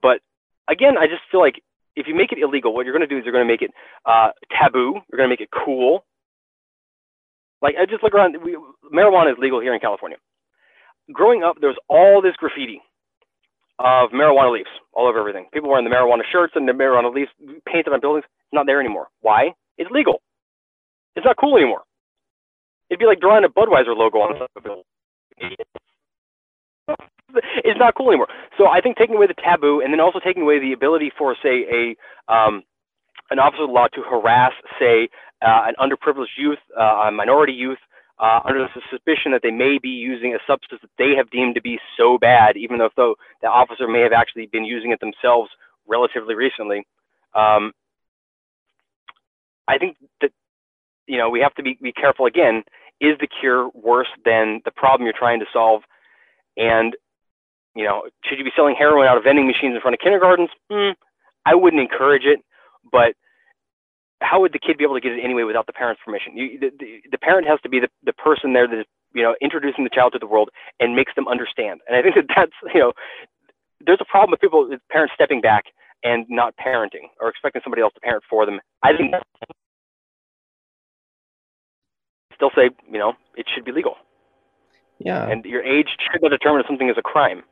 [0.00, 0.20] but
[0.68, 1.62] again, I just feel like
[1.96, 3.62] if you make it illegal, what you're going to do is you're going to make
[3.62, 3.70] it
[4.06, 5.00] uh, taboo.
[5.10, 6.04] You're going to make it cool.
[7.60, 8.36] Like I just look around.
[8.42, 8.58] We,
[8.92, 10.18] marijuana is legal here in California.
[11.12, 12.80] Growing up, there was all this graffiti
[13.78, 15.46] of marijuana leaves all over everything.
[15.52, 17.30] People wearing the marijuana shirts and the marijuana leaves
[17.66, 18.24] painted on buildings.
[18.24, 19.08] It's not there anymore.
[19.20, 19.54] Why?
[19.78, 20.22] It's legal.
[21.16, 21.82] It's not cool anymore.
[22.90, 24.84] It'd be like drawing a Budweiser logo on the building.
[27.64, 28.28] It's not cool anymore.
[28.58, 31.34] So I think taking away the taboo and then also taking away the ability for,
[31.42, 32.62] say, a um,
[33.30, 35.08] an officer of the law to harass, say,
[35.40, 37.78] uh, an underprivileged youth, uh, a minority youth,
[38.18, 41.54] uh, under the suspicion that they may be using a substance that they have deemed
[41.54, 45.00] to be so bad, even though, though the officer may have actually been using it
[45.00, 45.50] themselves
[45.88, 46.86] relatively recently.
[47.34, 47.72] Um,
[49.66, 50.30] I think that
[51.06, 52.62] you know we have to be, be careful again.
[53.00, 55.82] Is the cure worse than the problem you're trying to solve?
[56.56, 56.94] And
[57.74, 60.50] you know, should you be selling heroin out of vending machines in front of kindergartens?
[60.70, 60.94] Mm,
[61.46, 62.40] I wouldn't encourage it,
[62.90, 63.14] but
[64.20, 66.36] how would the kid be able to get it anyway without the parent's permission?
[66.36, 69.22] You, the, the, the parent has to be the, the person there that is, you
[69.22, 70.50] know, introducing the child to the world
[70.80, 71.80] and makes them understand.
[71.88, 72.92] And I think that that's, you know,
[73.84, 75.64] there's a problem with people, with parents stepping back
[76.04, 78.60] and not parenting or expecting somebody else to parent for them.
[78.82, 79.14] I think
[82.34, 83.96] still say, you know, it should be legal.
[85.04, 85.28] Yeah.
[85.28, 87.42] And your age should not determine if something is a crime.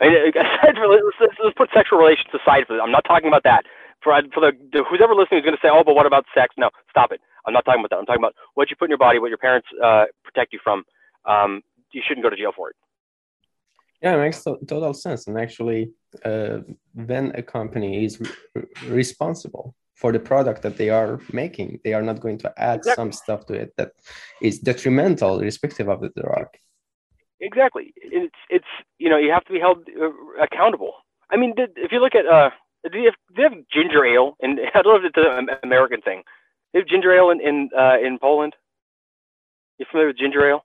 [0.00, 2.82] I mean, aside from, let's, let's put sexual relations aside for this.
[2.82, 3.64] I'm not talking about that.
[4.02, 6.24] For, for the, the who's ever listening is going to say, oh, but what about
[6.34, 6.54] sex?
[6.58, 7.20] No, stop it.
[7.46, 7.98] I'm not talking about that.
[7.98, 10.58] I'm talking about what you put in your body, what your parents uh, protect you
[10.62, 10.84] from.
[11.24, 11.62] Um,
[11.92, 12.76] you shouldn't go to jail for it.
[14.02, 15.26] Yeah, it makes total sense.
[15.26, 15.92] And actually,
[16.24, 16.58] uh,
[16.92, 22.02] when a company is re- responsible for the product that they are making, they are
[22.02, 23.02] not going to add exactly.
[23.02, 23.92] some stuff to it that
[24.42, 26.48] is detrimental, irrespective of the drug.
[27.40, 27.92] Exactly.
[27.96, 30.92] It's it's you know you have to be held uh, accountable.
[31.30, 32.50] I mean, did, if you look at uh,
[32.90, 34.36] do you, have, do you have ginger ale?
[34.40, 36.22] And I don't know if it's an American thing.
[36.72, 38.54] You have ginger ale in in uh, in Poland?
[39.78, 40.64] You familiar with ginger ale?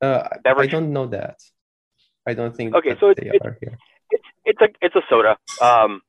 [0.00, 1.38] Uh, I don't know that.
[2.26, 2.74] I don't think.
[2.74, 3.46] Okay, so it's, it's,
[4.10, 5.36] it's, it's a it's a soda.
[5.60, 6.02] Um,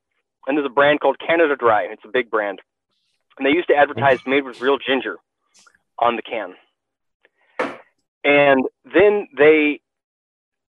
[0.47, 1.83] and there's a brand called Canada Dry.
[1.83, 2.59] It's a big brand,
[3.37, 4.31] and they used to advertise mm-hmm.
[4.31, 5.17] made with real ginger
[5.99, 6.55] on the can.
[8.23, 9.81] And then they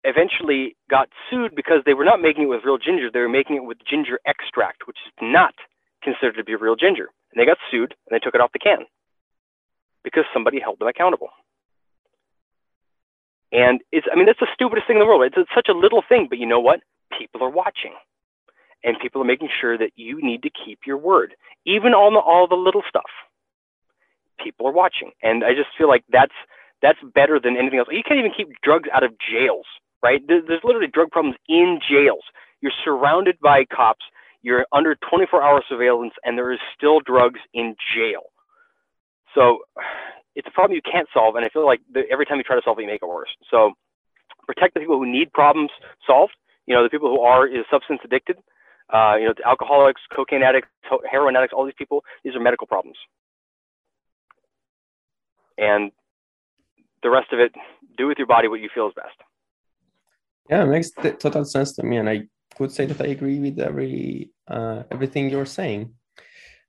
[0.04, 3.10] eventually got sued because they were not making it with real ginger.
[3.12, 5.54] They were making it with ginger extract, which is not
[6.02, 7.08] considered to be real ginger.
[7.32, 8.86] And they got sued and they took it off the can
[10.04, 11.30] because somebody held them accountable.
[13.52, 15.22] And it's, I mean, that's the stupidest thing in the world.
[15.24, 16.80] It's, it's such a little thing, but you know what?
[17.16, 17.92] People are watching
[18.84, 21.34] and people are making sure that you need to keep your word,
[21.66, 23.10] even on the, all the little stuff.
[24.42, 26.34] People are watching, and I just feel like that's
[26.82, 27.88] that's better than anything else.
[27.90, 29.66] You can't even keep drugs out of jails,
[30.02, 30.20] right?
[30.26, 32.24] There's, there's literally drug problems in jails.
[32.60, 34.04] You're surrounded by cops.
[34.42, 38.22] You're under 24-hour surveillance, and there is still drugs in jail.
[39.32, 39.60] So
[40.34, 42.56] it's a problem you can't solve, and I feel like the, every time you try
[42.56, 43.30] to solve it, you make it worse.
[43.48, 43.72] So
[44.46, 45.70] protect the people who need problems
[46.04, 46.32] solved.
[46.66, 48.38] You know, the people who are is substance addicted
[48.90, 50.68] uh, you know, alcoholics, cocaine addicts,
[51.10, 52.96] heroin addicts, all these people, these are medical problems.
[55.58, 55.92] And
[57.02, 57.52] the rest of it,
[57.96, 59.16] do with your body what you feel is best.
[60.48, 62.28] Yeah, it makes total sense to me, and I
[62.58, 65.94] would say that I agree with every uh, everything you're saying.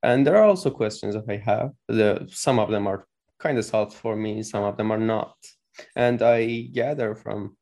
[0.02, 1.72] And there are also questions that I have.
[1.88, 3.08] The some of them are
[3.40, 5.36] kind of solved for me, some of them are not.
[5.96, 7.58] And I gather from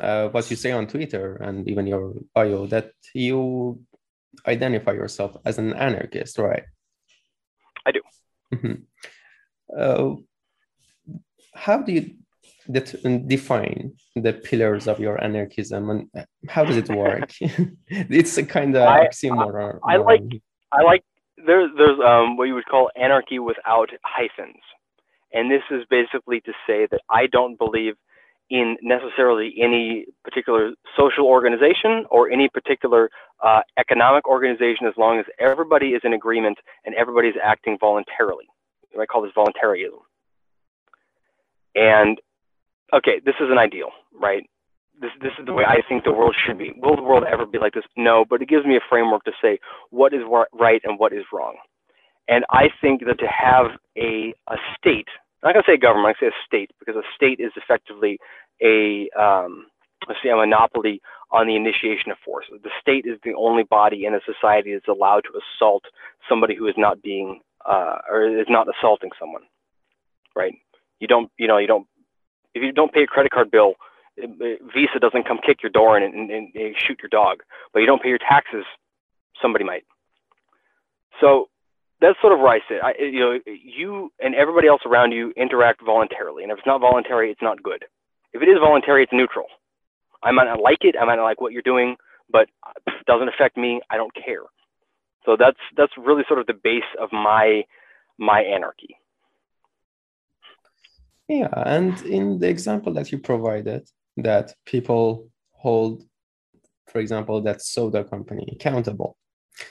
[0.00, 3.80] uh, what you say on Twitter and even your bio that you
[4.46, 6.64] identify yourself as an anarchist, right?
[7.84, 8.00] I do.
[8.54, 8.74] Mm-hmm.
[9.76, 10.16] Uh,
[11.54, 12.14] how do you
[12.70, 17.30] det- define the pillars of your anarchism and how does it work?
[17.88, 19.78] it's a kind of oxymoron.
[19.86, 20.22] I, I like
[20.72, 21.04] I like
[21.46, 24.62] there's there's um what you would call anarchy without hyphens.
[25.32, 27.94] And this is basically to say that I don't believe
[28.52, 33.08] in necessarily any particular social organization or any particular
[33.42, 38.44] uh, economic organization as long as everybody is in agreement and everybody is acting voluntarily.
[39.00, 40.00] I call this voluntarism.
[41.74, 42.20] And
[42.92, 43.88] okay, this is an ideal,
[44.20, 44.44] right?
[45.00, 46.72] This, this is the way I think the world should be.
[46.76, 47.84] Will the world ever be like this?
[47.96, 50.20] No, but it gives me a framework to say what is
[50.52, 51.56] right and what is wrong.
[52.28, 55.08] And I think that to have a, a state,
[55.42, 57.40] I'm not going to say government, I'm going to say a state, because a state
[57.40, 58.18] is effectively
[58.62, 59.66] a, um,
[60.06, 61.00] let's say a monopoly
[61.32, 62.46] on the initiation of force.
[62.50, 65.84] The state is the only body in a society that's allowed to assault
[66.28, 69.42] somebody who is not being uh, or is not assaulting someone,
[70.36, 70.54] right?
[71.00, 71.86] You don't, you know, you don't.
[72.54, 73.74] If you don't pay a credit card bill,
[74.18, 77.38] Visa doesn't come kick your door in and, and, and shoot your dog.
[77.72, 78.64] But you don't pay your taxes,
[79.40, 79.84] somebody might.
[81.20, 81.48] So
[82.02, 82.80] that's sort of where I sit.
[82.82, 86.80] I, you know, you and everybody else around you interact voluntarily, and if it's not
[86.80, 87.84] voluntary, it's not good.
[88.32, 89.46] If it is voluntary, it's neutral.
[90.22, 91.96] I might not like it, I might not like what you're doing,
[92.30, 92.48] but
[92.86, 93.80] it doesn't affect me.
[93.90, 94.42] I don't care.
[95.24, 97.62] So that's that's really sort of the base of my
[98.18, 98.96] my anarchy.
[101.28, 106.02] Yeah, and in the example that you provided, that people hold,
[106.88, 109.16] for example, that soda company accountable,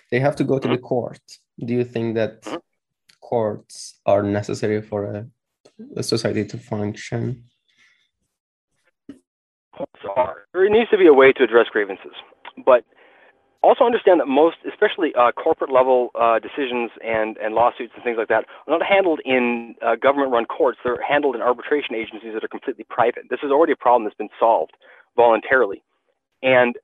[0.09, 0.83] they have to go to the mm-hmm.
[0.83, 1.19] court.
[1.63, 2.57] Do you think that mm-hmm.
[3.21, 5.27] courts are necessary for a,
[5.95, 7.43] a society to function?
[9.75, 10.45] Courts are.
[10.53, 12.13] There needs to be a way to address grievances,
[12.65, 12.83] but
[13.63, 18.17] also understand that most, especially uh, corporate level uh, decisions and, and lawsuits and things
[18.17, 20.79] like that, are not handled in uh, government run courts.
[20.83, 23.23] They're handled in arbitration agencies that are completely private.
[23.29, 24.73] This is already a problem that's been solved
[25.15, 25.83] voluntarily.
[26.41, 26.75] And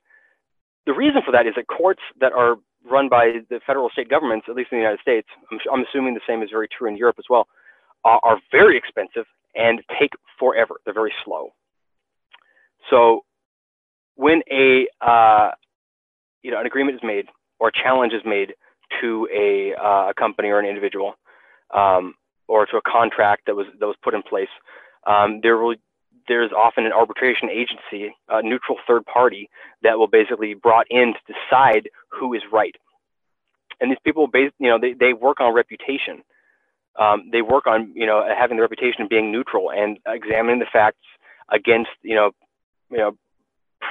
[0.85, 2.57] the reason for that is that courts that are
[2.89, 6.13] run by the federal state governments, at least in the United States, I'm, I'm assuming
[6.13, 7.47] the same is very true in Europe as well,
[8.03, 9.25] are very expensive
[9.55, 10.75] and take forever.
[10.85, 11.49] They're very slow.
[12.89, 13.25] So
[14.15, 15.51] when a uh,
[16.43, 17.25] you know, an agreement is made
[17.59, 18.53] or a challenge is made
[19.01, 21.15] to a, uh, a company or an individual,
[21.73, 22.13] um,
[22.47, 24.47] or to a contract that was that was put in place,
[25.05, 25.75] um, there will
[26.27, 29.49] there's often an arbitration agency, a neutral third party
[29.83, 32.75] that will basically be brought in to decide who is right.
[33.79, 36.23] And these people, you know, they, they work on reputation.
[36.99, 40.65] Um, they work on, you know, having the reputation of being neutral and examining the
[40.71, 41.05] facts
[41.49, 42.31] against, you know,
[42.89, 43.15] you know,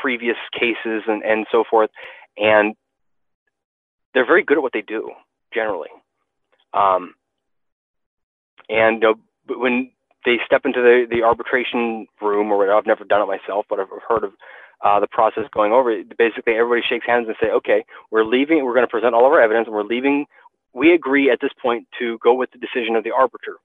[0.03, 1.91] previous cases and, and so forth
[2.37, 2.75] and
[4.15, 5.11] they're very good at what they do
[5.53, 5.89] generally.
[6.73, 7.15] Um,
[8.69, 9.15] and you know,
[9.57, 9.91] when
[10.27, 13.79] they step into the, the arbitration room or whatever, I've never done it myself, but
[13.79, 14.33] I've heard of
[14.85, 15.95] uh, the process going over.
[16.19, 19.33] Basically, everybody shakes hands and say, okay, we're leaving, we're going to present all of
[19.33, 20.27] our evidence and we're leaving.
[20.75, 23.57] We agree at this point to go with the decision of the arbiter.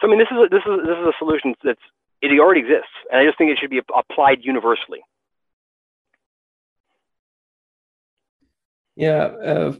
[0.00, 1.82] So, I mean, this is a, this is, this is a solution that's,
[2.22, 2.94] it already exists.
[3.10, 5.00] And I just think it should be applied universally.
[8.94, 9.72] Yeah, uh,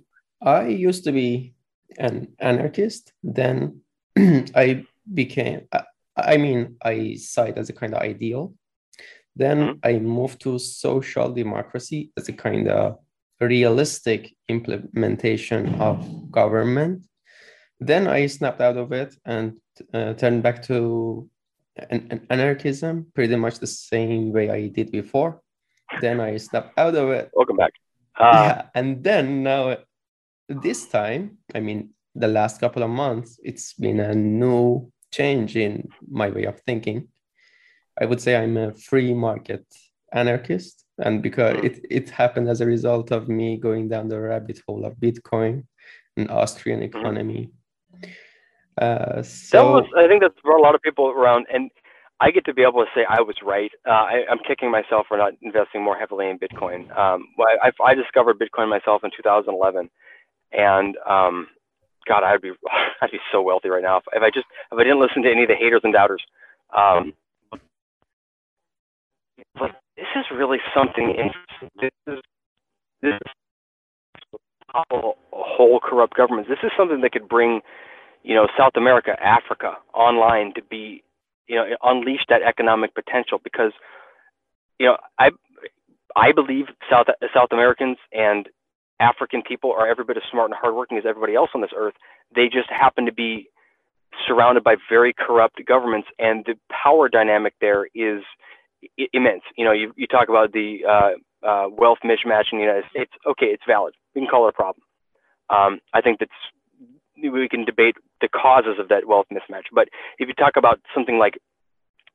[0.42, 1.54] I used to be
[1.96, 3.12] an anarchist.
[3.22, 3.80] Then
[4.18, 5.68] I became,
[6.16, 8.54] I mean, I saw it as a kind of ideal.
[9.36, 9.78] Then mm-hmm.
[9.84, 12.98] I moved to social democracy as a kind of
[13.40, 17.06] realistic implementation of government.
[17.78, 19.58] Then I snapped out of it and
[19.94, 21.30] uh, turned back to
[21.76, 25.40] an, an anarchism, pretty much the same way I did before.
[26.00, 27.30] Then I snapped out of it.
[27.32, 27.72] Welcome back.
[28.18, 29.76] Uh, yeah, and then now
[30.48, 35.88] this time, I mean, the last couple of months, it's been a new change in
[36.08, 37.08] my way of thinking.
[38.00, 39.64] I would say I'm a free market
[40.12, 41.66] anarchist, and because hmm.
[41.66, 45.64] it, it happened as a result of me going down the rabbit hole of Bitcoin
[46.16, 46.86] and Austrian hmm.
[46.86, 47.50] economy.
[48.80, 51.70] Uh, so that was, I think that's brought a lot of people around, and
[52.20, 53.70] I get to be able to say I was right.
[53.86, 56.96] Uh, I, am kicking myself for not investing more heavily in Bitcoin.
[56.96, 57.26] Um,
[57.62, 59.90] I, I, discovered Bitcoin myself in 2011,
[60.52, 61.48] and um,
[62.08, 62.52] God, I'd be
[63.02, 65.30] I'd be so wealthy right now if, if, I just if I didn't listen to
[65.30, 66.22] any of the haters and doubters.
[66.76, 67.12] Um,
[69.54, 71.70] but this is really something interesting.
[71.80, 72.18] This is
[73.02, 73.32] this is
[75.32, 76.48] whole corrupt governments.
[76.48, 77.60] This is something that could bring,
[78.22, 81.02] you know, South America, Africa online to be
[81.48, 83.72] you know unleash that economic potential because
[84.78, 85.30] you know I
[86.14, 88.48] I believe South South Americans and
[89.00, 91.94] African people are every bit as smart and hardworking as everybody else on this earth.
[92.34, 93.48] They just happen to be
[94.26, 98.22] surrounded by very corrupt governments, and the power dynamic there is
[99.12, 99.42] immense.
[99.56, 103.12] You know, you, you talk about the uh, uh, wealth mismatch in the United States.
[103.26, 103.94] Okay, it's valid.
[104.14, 104.82] We can call it a problem.
[105.50, 106.30] Um, I think that's
[107.20, 109.64] we can debate the causes of that wealth mismatch.
[109.72, 109.88] But
[110.18, 111.38] if you talk about something like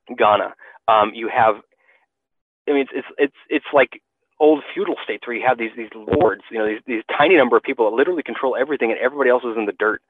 [0.07, 0.53] Ghana,
[0.87, 1.55] um, you have,
[2.67, 4.01] I mean, it's, it's, it's, it's like
[4.43, 7.55] old feudal states where you have these, these lords, you know, these, these tiny number
[7.55, 10.01] of people that literally control everything and everybody else is in the dirt.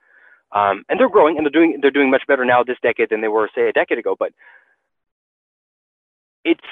[0.51, 3.21] Um, and they're growing and they're doing, they're doing much better now this decade than
[3.21, 4.15] they were, say, a decade ago.
[4.17, 4.31] But
[6.43, 6.65] it's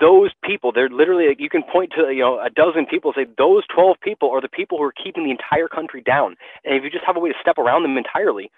[0.00, 3.64] those people, they're literally, you can point to, you know, a dozen people say those
[3.74, 6.36] 12 people are the people who are keeping the entire country down.
[6.64, 8.50] And if you just have a way to step around them entirely,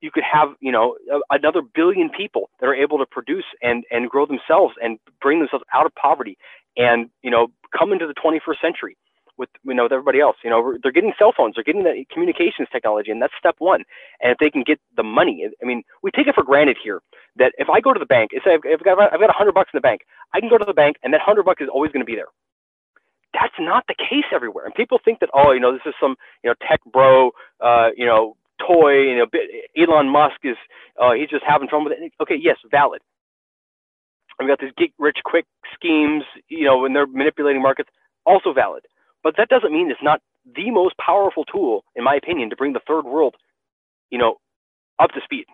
[0.00, 0.96] you could have you know
[1.30, 5.64] another billion people that are able to produce and and grow themselves and bring themselves
[5.72, 6.36] out of poverty
[6.76, 8.96] and you know come into the 21st century
[9.36, 10.36] with you know with everybody else.
[10.44, 13.84] You know they're getting cell phones, they're getting that communications technology, and that's step one.
[14.20, 17.00] And if they can get the money, I mean, we take it for granted here
[17.36, 19.70] that if I go to the bank, say I've got I've got a hundred bucks
[19.72, 20.02] in the bank,
[20.32, 22.16] I can go to the bank and that hundred bucks is always going to be
[22.16, 22.28] there.
[23.32, 26.16] That's not the case everywhere, and people think that oh, you know, this is some
[26.42, 29.02] you know tech bro, uh, you know, toy.
[29.02, 29.26] You know,
[29.76, 30.56] Elon Musk is
[31.00, 32.12] uh, he's just having fun with it.
[32.22, 33.02] Okay, yes, valid.
[34.38, 37.90] And we got these get rich quick schemes, you know, when they're manipulating markets,
[38.26, 38.84] also valid.
[39.22, 40.20] But that doesn't mean it's not
[40.54, 43.36] the most powerful tool, in my opinion, to bring the third world,
[44.10, 44.36] you know,
[44.98, 45.46] up to speed.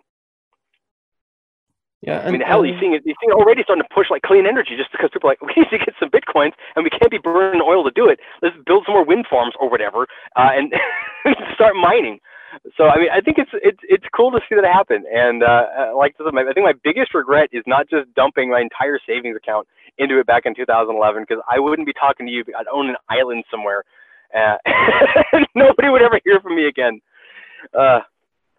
[2.01, 3.03] Yeah, and, I mean, the hell, you're seeing it.
[3.05, 5.53] You're seeing already starting to push like clean energy just because people are like, we
[5.55, 8.19] need to get some bitcoins and we can't be burning oil to do it.
[8.41, 10.73] Let's build some more wind farms or whatever, uh, and
[11.53, 12.19] start mining.
[12.77, 15.03] So I mean, I think it's it's it's cool to see that happen.
[15.11, 18.99] And uh, uh like I think my biggest regret is not just dumping my entire
[19.07, 22.43] savings account into it back in 2011 because I wouldn't be talking to you.
[22.57, 23.83] I'd own an island somewhere.
[24.35, 24.57] Uh,
[25.55, 26.99] nobody would ever hear from me again.
[27.77, 27.99] Uh,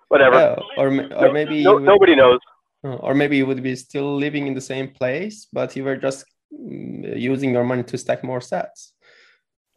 [0.08, 0.36] whatever.
[0.36, 2.40] Yeah, or or maybe no, nobody knows.
[2.84, 5.96] Uh, or maybe you would be still living in the same place, but you were
[5.96, 8.92] just mm, using your money to stack more sats.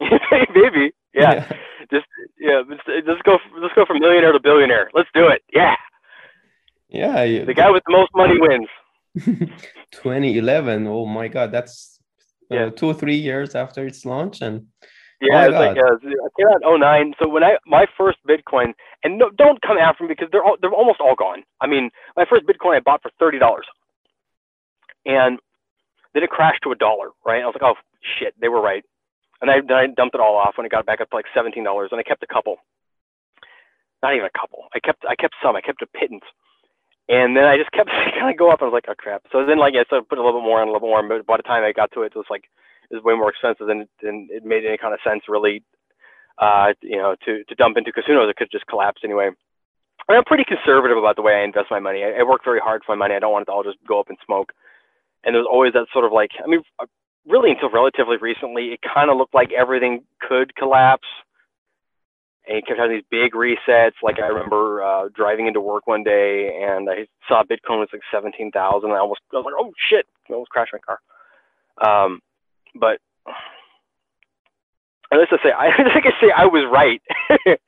[0.00, 1.34] maybe, yeah.
[1.34, 1.52] yeah.
[1.90, 2.06] Just
[2.38, 3.38] yeah, let's go.
[3.58, 4.90] Let's go from millionaire to billionaire.
[4.94, 5.42] Let's do it.
[5.52, 5.76] Yeah.
[6.88, 7.22] Yeah.
[7.22, 8.68] You, the guy with the most money wins.
[9.92, 10.86] 2011.
[10.86, 11.98] Oh my God, that's
[12.50, 12.70] uh, yeah.
[12.70, 14.66] two or three years after its launch, and
[15.20, 17.14] yeah, oh it's like yeah, I came out in 09.
[17.18, 20.56] So when I my first Bitcoin, and no, don't come after me because they're all,
[20.60, 21.44] they're almost all gone.
[21.60, 23.66] I mean, my first Bitcoin I bought for thirty dollars,
[25.06, 25.38] and
[26.12, 27.08] then it crashed to a dollar.
[27.24, 27.42] Right?
[27.42, 27.76] I was like, oh
[28.18, 28.84] shit, they were right.
[29.40, 31.64] And I, I dumped it all off when it got back up to like seventeen
[31.64, 32.56] dollars, and I kept a couple.
[34.02, 34.68] Not even a couple.
[34.74, 35.56] I kept I kept some.
[35.56, 36.24] I kept a pittance.
[37.08, 38.60] And then I just kept kind of go up.
[38.62, 39.22] I was like, oh crap.
[39.30, 41.06] So then like I put a little bit more and a little bit more.
[41.06, 42.44] But by the time I got to it, it was like
[42.90, 45.62] it was way more expensive than than it made any kind of sense really.
[46.38, 49.30] Uh, you know, to to dump into casinos, it could just collapse anyway.
[50.08, 52.04] And I'm pretty conservative about the way I invest my money.
[52.04, 53.14] I, I work very hard for my money.
[53.14, 54.52] I don't want it to all just go up in smoke.
[55.24, 56.62] And there's always that sort of like, I mean,
[57.26, 61.08] really until relatively recently, it kind of looked like everything could collapse.
[62.48, 63.98] And kept having these big resets.
[64.04, 68.02] Like I remember uh, driving into work one day and I saw Bitcoin was like
[68.12, 68.54] 17,000.
[68.88, 71.00] I almost, I was like, oh shit, I almost crashed my car.
[71.82, 72.20] Um,
[72.78, 73.00] but
[75.10, 77.02] let's just say, I, I say, I was right.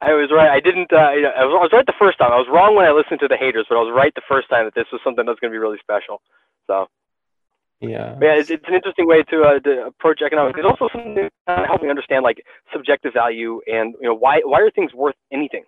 [0.00, 0.50] I was right.
[0.50, 0.92] I didn't.
[0.92, 2.30] Uh, I, was, I was right the first time.
[2.30, 4.48] I was wrong when I listened to the haters, but I was right the first
[4.48, 6.22] time that this was something that's going to be really special.
[6.66, 6.86] So
[7.80, 10.58] yeah, yeah, it's, it's an interesting way to, uh, to approach economics.
[10.58, 14.60] It's also something uh, helps me understand like subjective value and you know why why
[14.60, 15.64] are things worth anything.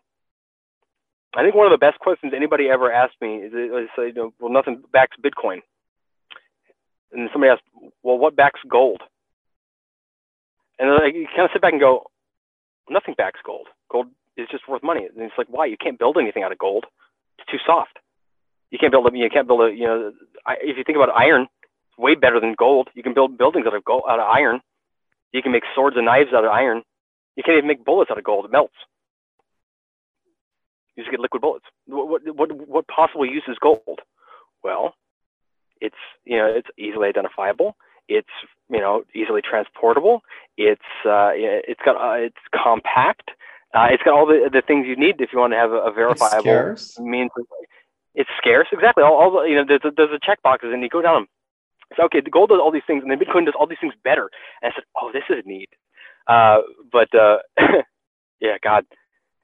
[1.37, 4.33] I think one of the best questions anybody ever asked me is, is you know,
[4.41, 5.61] well, nothing backs Bitcoin,
[7.13, 7.63] and somebody asked,
[8.03, 9.03] well, what backs gold?
[10.79, 12.05] And like, you kind of sit back and go,
[12.89, 13.67] nothing backs gold.
[13.91, 14.07] Gold
[14.37, 15.07] is just worth money.
[15.07, 15.67] And it's like, why?
[15.67, 16.87] You can't build anything out of gold.
[17.39, 17.99] It's too soft.
[18.71, 20.13] You can't build a, you can't build a, you know,
[20.63, 21.49] if you think about iron,
[21.99, 22.89] way better than gold.
[22.95, 24.61] You can build buildings out of gold, out of iron.
[25.33, 26.83] You can make swords and knives out of iron.
[27.37, 28.47] You can't even make bullets out of gold.
[28.47, 28.75] It melts.
[30.97, 31.67] You just get liquid bullets.
[31.87, 34.01] What what what what possible use is gold?
[34.65, 34.95] Well,
[35.81, 35.95] it's
[36.25, 37.77] you know it's easily identifiable.
[38.09, 38.29] It's
[38.69, 40.23] you know easily transportable.
[40.57, 43.31] It's uh, it's got uh, it's compact.
[43.75, 45.77] Uh, it's got all the the things you need if you want to have a,
[45.77, 47.31] a verifiable means.
[48.15, 49.05] It's scarce, exactly.
[49.05, 51.15] All, all the, you know, there's a, there's a check boxes, and you go down
[51.15, 51.29] them
[51.97, 53.95] said, okay, the gold does all these things, and then Bitcoin does all these things
[54.05, 54.31] better.
[54.63, 55.71] And I said, oh, this is neat.
[56.27, 56.59] Uh,
[56.93, 57.39] but uh,
[58.41, 58.85] yeah, God,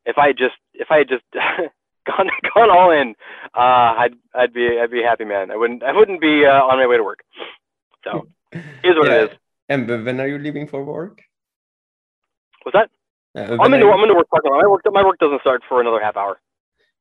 [0.04, 1.24] if I just if I had just
[2.06, 3.14] gone gone all in,
[3.54, 5.50] uh, I'd I'd be I'd be a happy man.
[5.50, 7.20] I wouldn't I wouldn't be uh, on my way to work.
[8.04, 8.28] So
[8.82, 9.22] here's what yeah.
[9.22, 9.38] it is.
[9.68, 11.22] And when are you leaving for work?
[12.62, 12.90] What's that?
[13.36, 14.62] Uh, I'm in the, I'm in the work parking lot.
[14.62, 16.40] My work my work doesn't start for another half hour.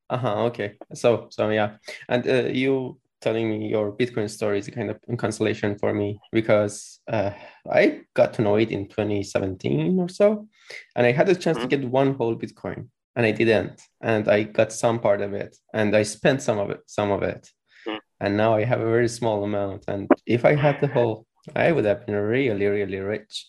[0.08, 0.44] Uh huh.
[0.44, 0.76] Okay.
[0.94, 1.76] So so yeah,
[2.08, 6.20] and uh, you telling me your Bitcoin story is a kind of consolation for me
[6.30, 7.30] because uh,
[7.72, 10.46] I got to know it in 2017 or so,
[10.94, 11.68] and I had a chance mm-hmm.
[11.68, 15.56] to get one whole Bitcoin, and I didn't, and I got some part of it,
[15.72, 17.48] and I spent some of it, some of it,
[17.88, 17.98] mm-hmm.
[18.20, 21.72] and now I have a very small amount, and if I had the whole, I
[21.72, 23.46] would have been really, really rich.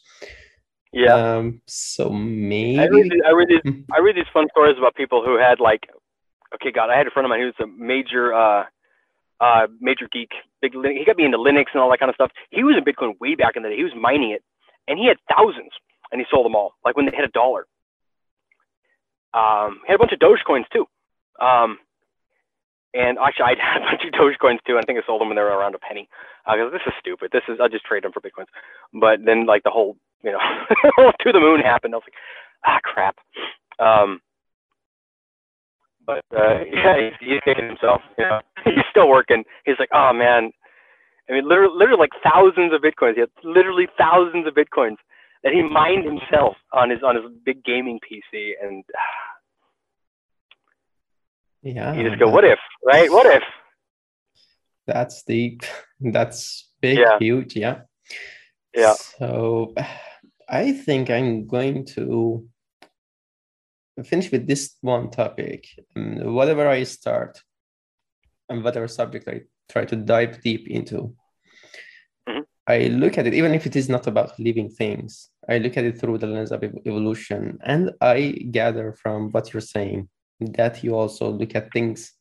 [0.94, 1.16] Yeah.
[1.16, 3.74] Um, so maybe I read, I read these.
[3.92, 5.84] I read these fun stories about people who had like
[6.56, 8.64] okay, God, I had a friend of mine who was a major uh
[9.46, 10.32] uh, major geek,
[10.62, 10.74] big.
[10.74, 12.32] He got me into Linux and all that kind of stuff.
[12.50, 13.78] He was in Bitcoin way back in the day.
[13.78, 14.44] He was mining it,
[14.88, 15.72] and he had thousands,
[16.12, 17.68] and he sold them all, like when they hit a dollar.
[19.34, 20.86] Um, he had a bunch of Dogecoins too.
[21.44, 21.78] Um,
[22.96, 24.80] and actually, I had a bunch of Dogecoins too.
[24.80, 26.10] I think I sold them when they were around a penny.
[26.48, 27.30] I uh, go, this is stupid.
[27.32, 28.50] This is I'll just trade them for Bitcoins.
[28.94, 30.40] But then like the whole you know
[31.22, 31.94] to the moon happened.
[31.94, 32.20] I was like,
[32.66, 33.18] ah crap.
[33.78, 34.22] Um,
[36.06, 38.02] but uh, yeah, he's, kicking himself.
[38.18, 39.44] You know, he's still working.
[39.66, 40.52] He's like, oh man.
[41.28, 43.16] I mean, literally, literally like thousands of bitcoins.
[43.16, 44.98] He had literally thousands of bitcoins
[45.44, 48.84] that he mined himself on his on his big gaming PC, and
[51.64, 53.12] yeah, you just go, what if, right?
[53.12, 53.44] What if?
[54.88, 55.64] That's deep.
[56.00, 57.18] That's big, yeah.
[57.20, 57.56] huge.
[57.56, 57.82] Yeah.
[58.76, 58.94] Yeah.
[58.94, 59.74] So,
[60.50, 62.48] I think I'm going to
[64.04, 65.68] finish with this one topic.
[65.96, 67.42] Um, whatever I start
[68.50, 71.16] and whatever subject I try to dive deep into,
[72.28, 72.42] mm-hmm.
[72.68, 75.86] I look at it, even if it is not about living things, I look at
[75.86, 77.60] it through the lens of evolution.
[77.64, 82.12] And I gather from what you're saying that you also look at things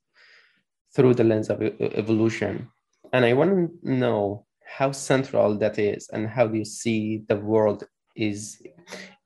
[0.95, 2.69] through the lens of evolution.
[3.13, 7.37] And I want to know how central that is and how do you see the
[7.37, 7.85] world
[8.17, 8.63] is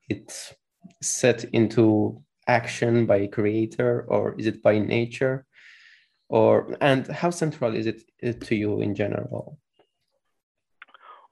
[0.09, 0.55] it
[1.03, 5.46] set into action by creator or is it by nature?
[6.28, 8.03] Or and how central is it
[8.42, 9.59] to you in general?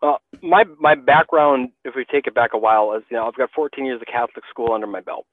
[0.00, 3.34] Well my my background if we take it back a while is you know i've
[3.34, 5.26] got 14 years of catholic school under my belt.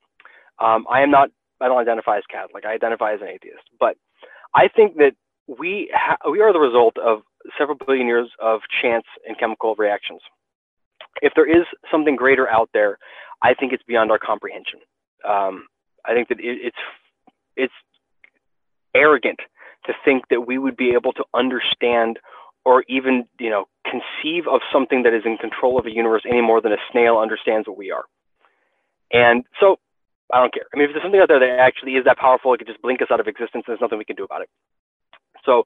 [0.59, 1.29] Um, i am not
[1.61, 2.65] i don't identify as catholic.
[2.65, 3.63] I identify as an atheist.
[3.79, 3.97] But
[4.55, 5.13] i think that
[5.47, 7.21] we ha- we are the result of
[7.57, 10.21] several billion years of chance and chemical reactions.
[11.21, 12.97] If there is something greater out there
[13.41, 14.79] i think it's beyond our comprehension.
[15.27, 15.67] Um,
[16.06, 16.78] I think that it, it's
[17.56, 17.74] it's
[18.95, 19.39] arrogant
[19.86, 22.20] to think that we would be able to understand
[22.66, 26.41] or even you know conceive of something that is in control of a universe any
[26.41, 28.06] more than a snail understands what we are.
[29.12, 29.78] And so
[30.34, 30.66] I don't care.
[30.74, 32.82] I mean, if there's something out there that actually is that powerful, it could just
[32.82, 33.66] blink us out of existence.
[33.68, 34.49] There's nothing we can do about it.
[35.45, 35.64] So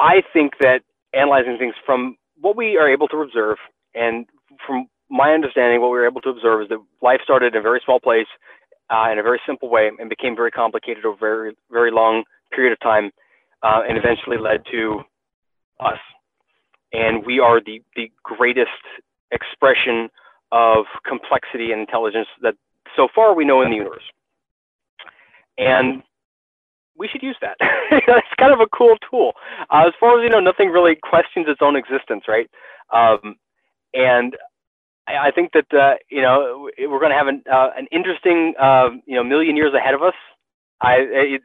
[0.00, 0.80] I think that
[1.14, 3.58] analyzing things from what we are able to observe
[3.94, 4.26] and
[4.66, 7.62] from my understanding, what we were able to observe is that life started in a
[7.62, 8.26] very small place
[8.90, 12.24] uh, in a very simple way and became very complicated over a very, very long
[12.52, 13.10] period of time
[13.62, 15.00] uh, and eventually led to
[15.80, 15.98] us.
[16.92, 18.70] And we are the, the greatest
[19.32, 20.08] expression
[20.52, 22.54] of complexity and intelligence that
[22.94, 24.04] so far we know in the universe.
[25.58, 26.02] And
[26.96, 27.56] we should use that.
[27.90, 29.32] it's kind of a cool tool.
[29.70, 32.48] Uh, as far as you know, nothing really questions its own existence, right?
[32.94, 33.36] Um,
[33.92, 34.36] and
[35.08, 38.90] I, think that uh, you know we're going to have an uh, an interesting uh,
[39.06, 40.14] you know million years ahead of us.
[40.80, 41.42] I it,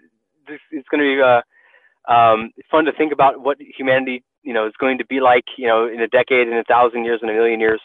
[0.72, 4.74] it's going to be uh, um, fun to think about what humanity you know is
[4.80, 7.34] going to be like you know in a decade, in a thousand years, in a
[7.34, 7.82] million years.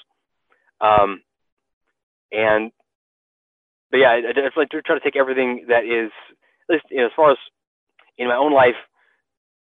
[0.80, 1.22] Um,
[2.32, 2.72] and
[3.90, 6.10] but yeah, I, I to try to take everything that is
[6.68, 7.38] at least you know as far as
[8.18, 8.76] in my own life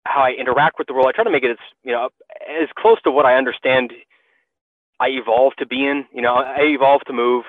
[0.07, 1.07] how I interact with the world.
[1.09, 2.11] I try to make it as you know
[2.49, 3.93] as close to what I understand
[5.01, 6.05] I evolved to be in.
[6.13, 7.45] You know, I evolved to move.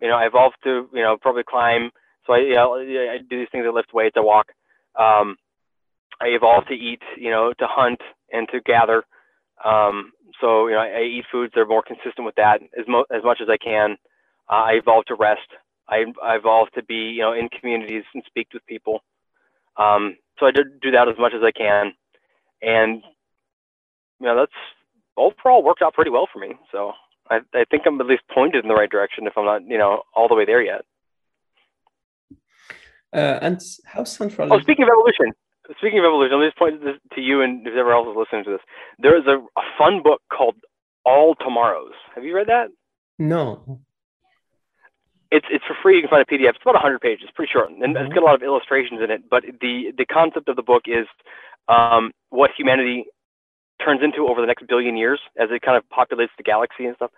[0.00, 1.90] You know, I evolved to you know probably climb.
[2.26, 3.64] So I you know I do these things.
[3.66, 4.16] I lift weights.
[4.16, 4.46] I walk.
[4.98, 5.36] Um,
[6.20, 7.02] I evolved to eat.
[7.16, 8.00] You know, to hunt
[8.32, 9.04] and to gather.
[9.64, 12.86] Um, so you know, I, I eat foods that are more consistent with that as
[12.88, 13.96] mo- as much as I can.
[14.50, 15.48] Uh, I evolved to rest.
[15.88, 19.02] I, I evolved to be you know in communities and speak with people.
[19.76, 21.92] Um, so I did do that as much as I can,
[22.62, 23.02] and
[24.20, 24.52] you know that's
[25.16, 26.54] overall worked out pretty well for me.
[26.72, 26.92] So
[27.30, 29.78] I, I think I'm at least pointed in the right direction if I'm not, you
[29.78, 30.82] know, all the way there yet.
[33.12, 34.52] Uh, and how central?
[34.52, 35.32] Oh, speaking of evolution,
[35.78, 38.44] speaking of evolution, let me just point this to you and whoever else is listening
[38.44, 38.60] to this.
[38.98, 40.56] There is a, a fun book called
[41.04, 41.92] All Tomorrows.
[42.14, 42.68] Have you read that?
[43.18, 43.80] No.
[45.30, 45.96] It's it's for free.
[45.96, 46.50] You can find a PDF.
[46.50, 47.24] It's about 100 pages.
[47.24, 47.96] It's pretty short, and mm-hmm.
[47.96, 49.22] it's got a lot of illustrations in it.
[49.28, 51.06] But the the concept of the book is
[51.68, 53.06] um, what humanity
[53.82, 56.96] turns into over the next billion years as it kind of populates the galaxy and
[56.96, 57.10] stuff.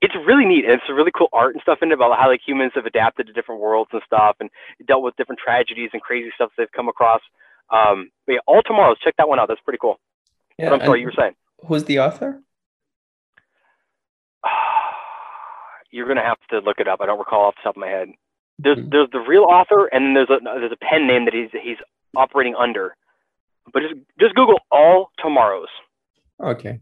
[0.00, 2.28] It's really neat, and it's a really cool art and stuff in it about how
[2.28, 4.48] like humans have adapted to different worlds and stuff, and
[4.86, 7.20] dealt with different tragedies and crazy stuff they've come across.
[7.70, 9.48] Um, but yeah, all tomorrows, check that one out.
[9.48, 9.98] That's pretty cool.
[10.58, 11.34] Yeah, but I'm sorry, you were saying.
[11.66, 12.40] Who's the author?
[15.90, 17.00] You're gonna have to look it up.
[17.00, 18.08] I don't recall off the top of my head.
[18.58, 18.90] There's mm-hmm.
[18.90, 21.78] there's the real author, and then there's a there's a pen name that he's he's
[22.16, 22.94] operating under.
[23.72, 25.68] But just just Google all tomorrows.
[26.42, 26.80] Okay.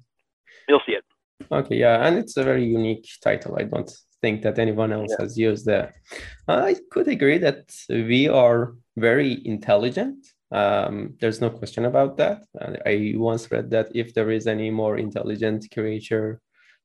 [0.68, 1.04] You'll see it.
[1.50, 3.56] Okay, yeah, and it's a very unique title.
[3.58, 3.90] I don't
[4.20, 5.22] think that anyone else yeah.
[5.24, 5.94] has used that.
[6.46, 10.26] I could agree that we are very intelligent.
[10.52, 12.42] Um, there's no question about that.
[12.86, 16.40] I once read that if there is any more intelligent creature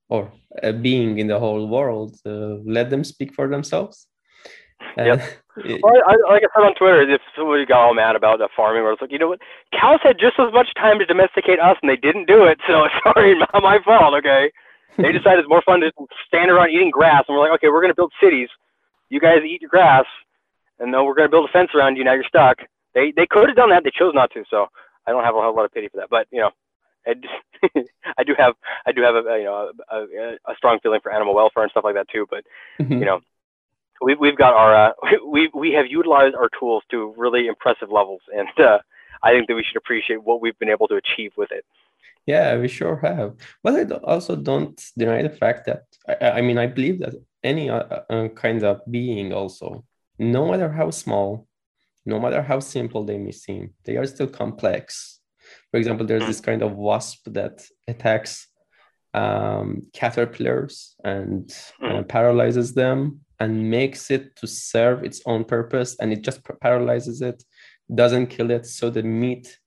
[0.08, 0.32] or
[0.64, 4.08] a being in the whole world, uh, let them speak for themselves.
[4.98, 5.22] Yep.
[5.56, 8.50] Well, I, I, like I said on Twitter, if somebody got all mad about the
[8.56, 9.40] farming, where it's like, you know what,
[9.72, 12.60] cows had just as much time to domesticate us, and they didn't do it.
[12.68, 14.16] So sorry, not my fault.
[14.20, 14.52] Okay,
[14.98, 15.92] they decided it's more fun to
[16.28, 18.50] stand around eating grass, and we're like, okay, we're gonna build cities.
[19.10, 20.06] You guys eat your grass,
[20.80, 22.04] and then we're gonna build a fence around you.
[22.04, 22.60] Now you're stuck.
[22.94, 23.84] They they could have done that.
[23.84, 24.44] They chose not to.
[24.50, 24.68] So
[25.08, 26.10] I don't have a whole lot of pity for that.
[26.10, 26.52] But you know,
[27.08, 27.14] I,
[28.18, 31.14] I do have I do have a you know a, a, a, strong feeling for
[31.14, 32.26] animal welfare and stuff like that too.
[32.30, 32.44] But
[32.80, 32.94] mm-hmm.
[32.94, 33.22] you know,
[34.02, 34.92] we we've got our uh,
[35.26, 38.80] we we have utilized our tools to really impressive levels, and uh,
[39.24, 41.66] I think that we should appreciate what we've been able to achieve with it.
[42.26, 43.36] Yeah, we sure have.
[43.62, 47.70] But I also don't deny the fact that I, I mean I believe that any
[47.70, 49.86] uh, uh, kind of being also,
[50.18, 51.48] no matter how small,
[52.06, 55.20] no matter how simple they may seem, they are still complex.
[55.70, 58.48] For example, there's this kind of wasp that attacks
[59.14, 66.12] um, caterpillars and uh, paralyzes them and makes it to serve its own purpose and
[66.14, 67.44] it just paralyzes it
[67.94, 69.60] doesn't kill it so the meat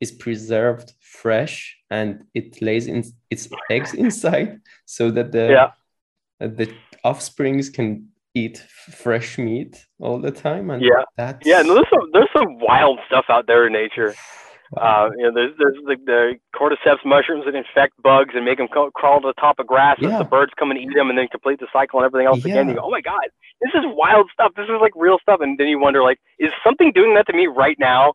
[0.00, 6.48] is preserved fresh and it lays in its eggs inside so that the yeah.
[6.48, 6.72] the
[7.04, 11.44] offsprings can eat fresh meat all the time and yeah that's...
[11.46, 14.14] yeah no, there's some there's some wild stuff out there in nature
[14.76, 18.68] uh, you know, there's, there's the, the cordyceps mushrooms that infect bugs and make them
[18.68, 20.10] crawl to the top of grass, yeah.
[20.10, 22.44] and the birds come and eat them, and then complete the cycle and everything else
[22.44, 22.54] yeah.
[22.54, 22.68] again.
[22.68, 23.28] You go, oh my god,
[23.60, 24.52] this is wild stuff.
[24.56, 27.32] This is like real stuff, and then you wonder, like, is something doing that to
[27.32, 28.12] me right now?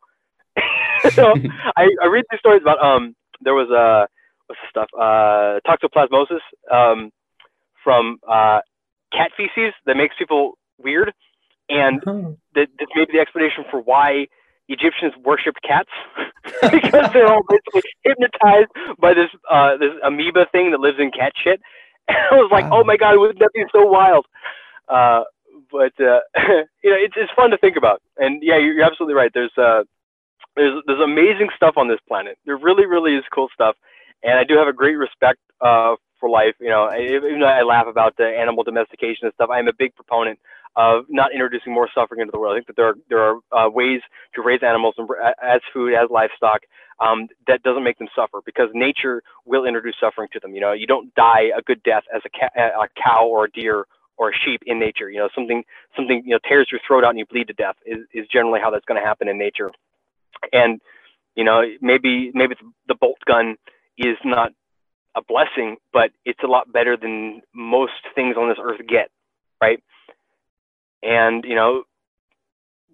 [1.11, 1.33] so
[1.75, 4.05] I, I read these stories about um there was a uh,
[4.47, 6.39] what's the stuff uh toxoplasmosis
[6.71, 7.11] um
[7.83, 8.59] from uh
[9.11, 11.13] cat feces that makes people weird,
[11.69, 12.37] and oh.
[12.53, 14.27] that this may be the explanation for why
[14.67, 15.89] Egyptians worshipped cats
[16.71, 21.33] because they're all basically hypnotized by this uh, this amoeba thing that lives in cat
[21.41, 21.61] shit.
[22.07, 22.81] And I was like, wow.
[22.81, 24.27] oh my god, wouldn't that be so wild?
[24.87, 25.23] Uh,
[25.71, 26.21] but uh,
[26.83, 28.01] you know, it's it's fun to think about.
[28.17, 29.31] And yeah, you're, absolutely right.
[29.33, 29.83] There's uh,
[30.55, 32.37] there's there's amazing stuff on this planet.
[32.45, 33.75] There really really is cool stuff.
[34.23, 36.55] And I do have a great respect uh, for life.
[36.59, 39.73] You know, even though I laugh about the animal domestication and stuff, I am a
[39.73, 40.39] big proponent
[40.75, 42.53] of not introducing more suffering into the world.
[42.53, 44.01] I think that there are there are uh, ways
[44.35, 44.95] to raise animals
[45.41, 46.61] as food, as livestock,
[46.99, 50.53] um, that doesn't make them suffer because nature will introduce suffering to them.
[50.53, 53.51] You know, you don't die a good death as a, ca- a cow or a
[53.51, 53.85] deer
[54.17, 55.09] or a sheep in nature.
[55.09, 55.63] You know, something
[55.95, 58.59] something you know tears your throat out and you bleed to death is, is generally
[58.61, 59.71] how that's going to happen in nature.
[60.53, 60.81] And
[61.35, 62.55] you know, maybe maybe
[62.87, 63.55] the bolt gun
[63.97, 64.51] is not
[65.15, 69.09] a blessing, but it's a lot better than most things on this earth get,
[69.61, 69.81] right?
[71.03, 71.83] And you know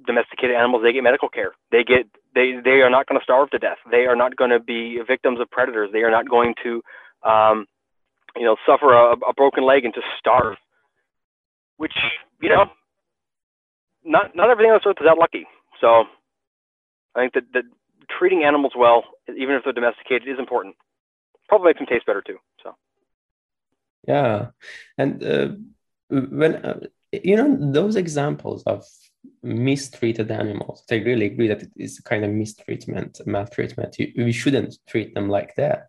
[0.05, 1.51] domesticated animals they get medical care.
[1.71, 3.77] They get they they are not going to starve to death.
[3.89, 5.89] They are not going to be victims of predators.
[5.91, 6.81] They are not going to
[7.23, 7.65] um,
[8.35, 10.57] you know suffer a, a broken leg and to starve.
[11.77, 11.93] Which
[12.41, 12.65] you know
[14.03, 15.45] not not everything on this earth is that lucky.
[15.79, 16.05] So
[17.13, 17.63] i think that, that
[18.17, 20.75] treating animals well even if they're domesticated is important.
[21.49, 22.75] Probably makes them taste better too so.
[24.07, 24.47] Yeah.
[24.97, 25.47] And uh,
[26.09, 26.79] when uh,
[27.12, 28.86] you know those examples of
[29.43, 33.95] mistreated animals i really agree that it is a kind of mistreatment maltreatment.
[34.18, 35.88] We shouldn't treat them like that.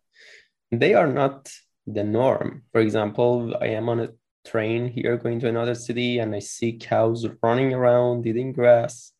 [0.70, 1.50] They are not
[1.86, 2.62] the norm.
[2.72, 4.08] For example i am on a
[4.44, 9.12] train here going to another city and i see cows running around eating grass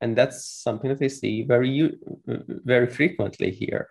[0.00, 1.92] and that's something that i see very
[2.26, 3.88] very frequently here.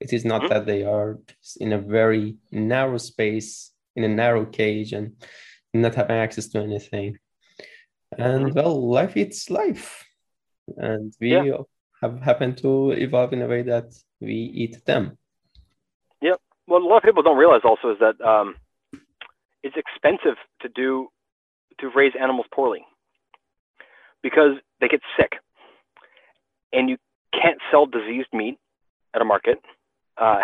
[0.00, 0.52] It is not mm-hmm.
[0.52, 1.18] that they are
[1.60, 5.12] in a very narrow space in a narrow cage and
[5.74, 7.18] not having access to anything.
[8.16, 8.54] And mm-hmm.
[8.54, 10.04] well, life it's life.
[10.76, 11.58] And we yeah.
[12.00, 15.18] have happened to evolve in a way that we eat them.
[16.22, 16.40] Yep.
[16.66, 18.56] Well, a lot of people don't realize also is that um,
[19.62, 21.08] it's expensive to do
[21.80, 22.84] to raise animals poorly
[24.22, 25.32] because they get sick,
[26.72, 26.96] and you
[27.32, 28.58] can't sell diseased meat
[29.14, 29.58] at a market.
[30.16, 30.38] Uh,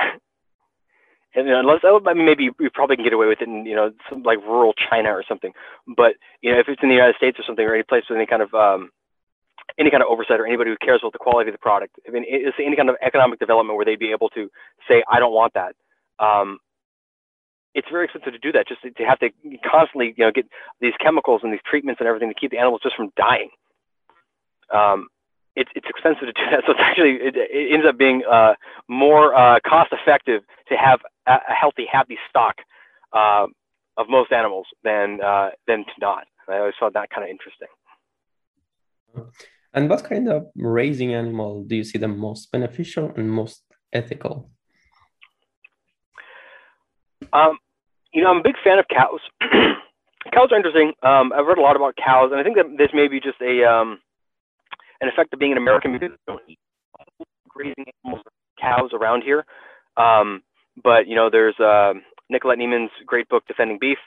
[1.35, 3.93] and you unless mean, maybe we probably can get away with it in you know
[4.09, 5.53] some like rural China or something.
[5.87, 8.17] But you know if it's in the United States or something or any place with
[8.17, 8.91] any kind of um,
[9.79, 12.11] any kind of oversight or anybody who cares about the quality of the product, I
[12.11, 14.51] mean it's any kind of economic development where they'd be able to
[14.89, 15.75] say I don't want that.
[16.19, 16.59] Um,
[17.75, 19.31] it's very expensive to do that just to, to have to
[19.65, 20.47] constantly you know get
[20.81, 23.51] these chemicals and these treatments and everything to keep the animals just from dying.
[24.75, 25.09] Um,
[25.57, 26.63] it's it's expensive to do that.
[26.67, 28.55] So it's actually it, it ends up being uh,
[28.89, 32.57] more uh, cost effective to have a, a healthy, happy stock
[33.13, 33.47] uh,
[33.97, 36.25] of most animals than uh, than to not.
[36.49, 37.69] I always found that kind of interesting.
[39.73, 43.63] And what kind of raising animal do you see the most beneficial and most
[43.93, 44.51] ethical?
[47.33, 47.59] Um,
[48.13, 49.21] you know, I'm a big fan of cows.
[50.33, 50.93] cows are interesting.
[51.03, 53.41] Um, I've read a lot about cows, and I think that this may be just
[53.41, 54.01] a um,
[55.01, 56.59] an effect of being an American because we don't eat
[57.49, 58.25] grazing animals,
[58.61, 59.45] cows around here.
[59.97, 60.43] Um,
[60.83, 61.95] but you know, there's uh,
[62.29, 63.99] Nicolette Niman's great book, Defending Beef,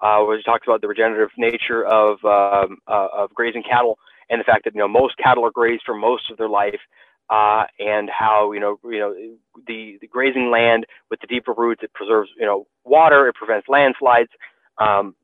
[0.00, 3.98] uh, where she talks about the regenerative nature of um, uh, of grazing cattle
[4.30, 6.80] and the fact that you know most cattle are grazed for most of their life,
[7.30, 9.14] uh, and how you know you know
[9.66, 13.68] the the grazing land with the deeper roots it preserves you know water, it prevents
[13.68, 14.30] landslides.
[14.78, 15.14] Um,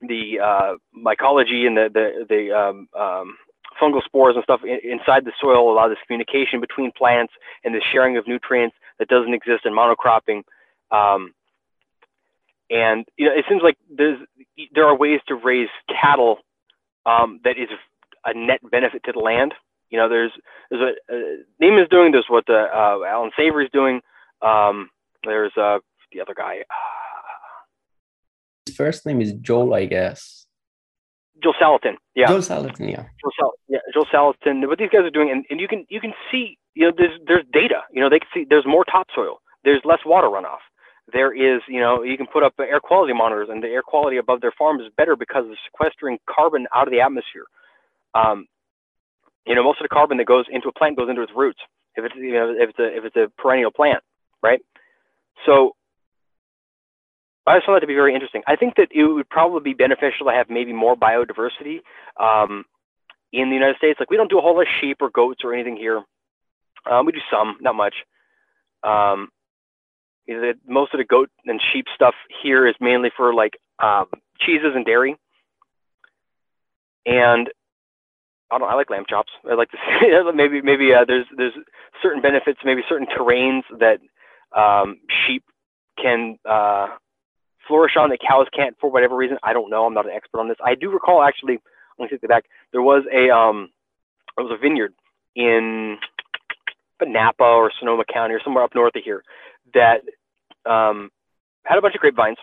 [0.00, 3.36] the uh, mycology and the the, the um, um,
[3.80, 7.32] fungal spores and stuff in, inside the soil allow this communication between plants
[7.64, 10.42] and the sharing of nutrients that doesn't exist in monocropping.
[10.90, 11.32] Um,
[12.70, 14.18] and you know, it seems like there's
[14.74, 16.38] there are ways to raise cattle
[17.06, 17.68] um, that is
[18.24, 19.54] a net benefit to the land.
[19.90, 20.32] You know, there's
[20.70, 21.18] there's a uh,
[21.62, 22.12] Niman's doing.
[22.12, 24.00] There's what the, uh, Allan Savory's doing.
[24.42, 24.90] Um,
[25.24, 25.78] there's uh,
[26.12, 26.58] the other guy.
[28.66, 30.46] His first name is Joel, I guess.
[31.42, 31.94] Joel Salatin.
[32.14, 32.26] Yeah.
[32.26, 32.90] Joel Salatin.
[32.90, 33.06] Yeah.
[33.22, 33.78] Joel Sal- yeah.
[33.94, 34.66] Joel Salatin.
[34.66, 37.18] What these guys are doing, and, and you can you can see, you know, there's
[37.26, 37.82] there's data.
[37.92, 39.40] You know, they can see there's more topsoil.
[39.64, 40.62] There's less water runoff.
[41.12, 44.16] There is, you know, you can put up air quality monitors, and the air quality
[44.16, 47.46] above their farm is better because of sequestering carbon out of the atmosphere.
[48.14, 48.46] Um,
[49.44, 51.58] you know, most of the carbon that goes into a plant goes into its roots.
[51.96, 54.04] If it's you know if it's a if it's a perennial plant,
[54.40, 54.60] right?
[55.46, 55.74] So
[57.44, 58.42] I just found that to be very interesting.
[58.46, 61.80] I think that it would probably be beneficial to have maybe more biodiversity
[62.20, 62.64] um,
[63.32, 63.98] in the United States.
[63.98, 66.04] Like we don't do a whole lot of sheep or goats or anything here.
[66.86, 67.94] Um, we do some, not much.
[68.82, 69.28] Um,
[70.66, 74.06] most of the goat and sheep stuff here is mainly for like um,
[74.40, 75.16] cheeses and dairy.
[77.06, 77.48] And
[78.50, 78.68] I don't.
[78.68, 79.32] I like lamb chops.
[79.48, 81.54] I like to see maybe maybe uh, there's there's
[82.02, 84.00] certain benefits, maybe certain terrains that
[84.56, 85.44] um, sheep
[86.00, 86.88] can uh,
[87.66, 89.38] flourish on that cows can't for whatever reason.
[89.42, 89.84] I don't know.
[89.84, 90.58] I'm not an expert on this.
[90.64, 91.58] I do recall actually.
[91.98, 92.44] Let me take it back.
[92.72, 93.70] There was a um,
[94.36, 94.94] there was a vineyard
[95.34, 95.98] in
[97.06, 99.22] Napa or Sonoma County or somewhere up north of here
[99.74, 100.02] that
[100.68, 101.10] um,
[101.64, 102.38] had a bunch of grapevines.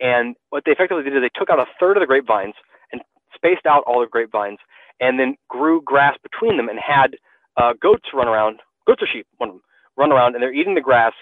[0.00, 2.54] And what they effectively did is they took out a third of the grapevines
[2.92, 3.02] and
[3.34, 4.58] spaced out all the grapevines
[5.00, 7.16] and then grew grass between them and had
[7.56, 9.62] uh, goats run around, goats or sheep, one of them,
[9.96, 11.12] run around, and they're eating the grass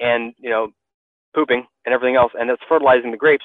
[0.00, 0.68] and you know
[1.34, 3.44] pooping and everything else, and it's fertilizing the grapes.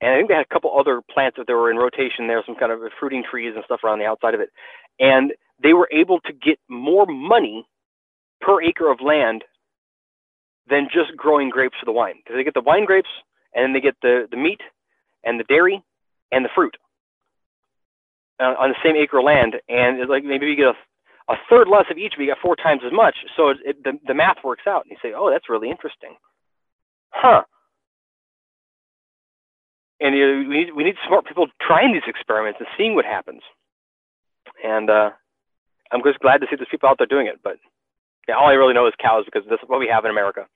[0.00, 2.42] And I think they had a couple other plants that they were in rotation there,
[2.46, 4.50] some kind of fruiting trees and stuff around the outside of it,
[5.00, 5.32] and
[5.62, 7.66] they were able to get more money
[8.40, 9.44] per acre of land
[10.68, 13.08] than just growing grapes for the wine because they get the wine grapes
[13.54, 14.60] and then they get the the meat
[15.24, 15.82] and the dairy
[16.30, 16.76] and the fruit
[18.40, 21.36] uh, on the same acre of land, and it's like maybe you get a, a
[21.50, 23.16] third less of each, but you got four times as much.
[23.36, 26.14] So it, it, the the math works out, and you say, oh, that's really interesting,
[27.10, 27.42] huh?
[30.00, 33.42] And you we need we need smart people trying these experiments and seeing what happens.
[34.62, 35.10] And uh,
[35.92, 37.40] I'm just glad to see there's people out there doing it.
[37.42, 37.56] But
[38.26, 40.46] yeah, all I really know is cows because this is what we have in America.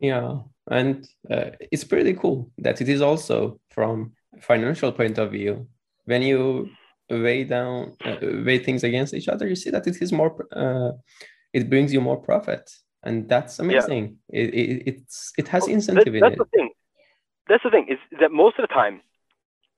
[0.00, 0.38] Yeah,
[0.70, 5.66] and uh, it's pretty cool that it is also from a financial point of view
[6.04, 6.70] when you
[7.10, 10.92] weigh down uh, weigh things against each other you see that it is more uh,
[11.52, 12.70] it brings you more profit
[13.02, 14.40] and that's amazing yeah.
[14.40, 16.70] it, it, it's it has incentive that, that's in the thing
[17.48, 19.02] that's the thing is that most of the time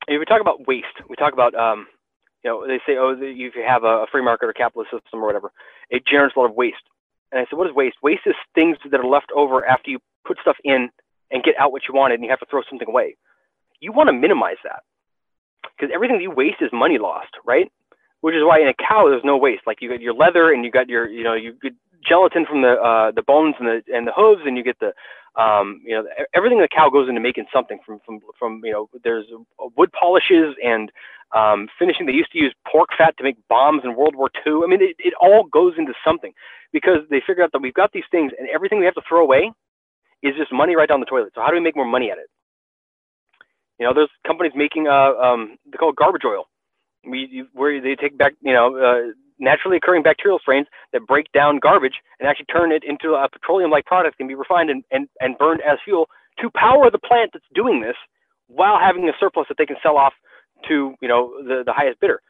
[0.06, 1.86] if we talk about waste we talk about um
[2.47, 5.27] you know they say oh if you have a free market or capitalist system or
[5.27, 5.51] whatever
[5.90, 6.86] it generates a lot of waste
[7.32, 9.98] and i said what is waste waste is things that are left over after you
[10.24, 10.89] put stuff in
[11.32, 13.16] and get out what you wanted and you have to throw something away
[13.81, 14.82] you want to minimize that
[15.77, 17.70] because everything that you waste is money lost, right?
[18.20, 19.62] Which is why in a cow there's no waste.
[19.66, 21.74] Like you got your leather and you got your, you know, you get
[22.06, 24.93] gelatin from the uh, the bones and the and the hooves, and you get the,
[25.36, 26.04] um, you know,
[26.34, 29.26] everything in the cow goes into making something from from from you know, there's
[29.76, 30.90] wood polishes and
[31.34, 32.06] um, finishing.
[32.06, 34.60] They used to use pork fat to make bombs in World War II.
[34.64, 36.32] I mean, it, it all goes into something
[36.72, 39.22] because they figured out that we've got these things, and everything we have to throw
[39.22, 39.50] away
[40.22, 41.32] is just money right down the toilet.
[41.34, 42.28] So how do we make more money at it?
[43.78, 46.44] You know, there's companies making uh, um, they call it garbage oil,
[47.06, 51.58] we, where they take back, you know, uh, naturally occurring bacterial strains that break down
[51.58, 55.36] garbage and actually turn it into a petroleum-like product can be refined and, and, and
[55.38, 56.08] burned as fuel
[56.40, 57.96] to power the plant that's doing this
[58.48, 60.12] while having a surplus that they can sell off
[60.68, 62.20] to, you know, the, the highest bidder.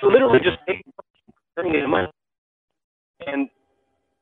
[0.00, 0.58] So literally just
[1.56, 2.08] turning into money.
[3.26, 3.48] And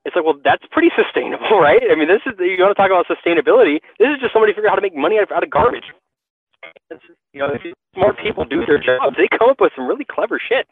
[0.05, 1.82] it's like, well, that's pretty sustainable, right?
[1.90, 3.78] I mean, this is, you want to talk about sustainability.
[3.98, 5.93] This is just somebody figuring out how to make money out of, out of garbage
[7.32, 7.62] you know, if
[7.94, 10.66] smart people do their jobs, they come up with some really clever shit.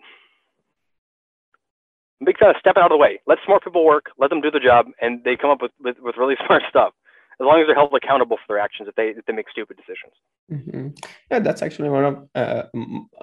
[2.24, 3.20] Big fan of stepping out of the way.
[3.26, 4.06] Let smart people work.
[4.18, 6.92] Let them do the job, and they come up with, with, with really smart stuff.
[7.40, 9.76] as long as they're held accountable for their actions if they if they make stupid
[9.76, 10.14] decisions.
[10.50, 10.88] Mm-hmm.
[11.30, 12.28] Yeah, that's actually one of.
[12.34, 12.62] Uh,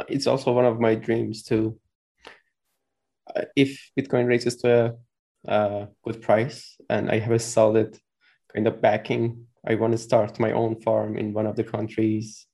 [0.08, 1.78] it's also one of my dreams to.
[3.36, 4.96] Uh, if Bitcoin raises to
[5.48, 7.98] a, a good price and I have a solid
[8.54, 12.46] kind of backing, I want to start my own farm in one of the countries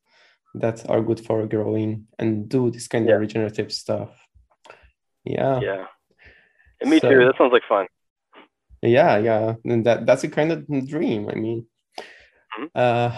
[0.56, 3.16] that are good for growing and do this kind Yeah.
[3.16, 4.12] of regenerative stuff.
[5.26, 5.60] Yeah.
[5.60, 5.86] Yeah.
[6.82, 7.20] And me So- too.
[7.26, 7.88] That sounds like fun.
[8.82, 10.60] yeah yeah and that that's a kind of
[10.94, 11.60] dream i mean
[12.58, 12.70] Mhm.
[12.84, 13.10] uh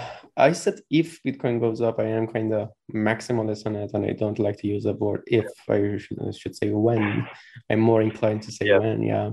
[0.48, 2.70] i said if bitcoin goes up i am kind of
[3.10, 6.56] maximalist on it and i don't like to use the word if i should, should
[6.60, 7.04] say when
[7.70, 8.80] i'm more inclined to say Yeah.
[8.84, 9.30] when yeah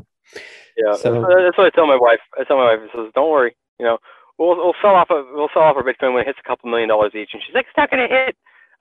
[0.83, 0.95] Yeah.
[1.03, 2.23] So- that's, that's what I tell my wife.
[2.39, 3.53] I tell my wife, I says, "Don't worry.
[3.81, 3.97] You know,
[4.39, 6.71] we'll we'll sell off a we'll sell off our Bitcoin when it hits a couple
[6.73, 8.33] million dollars each." And she's like, "It's not going to hit."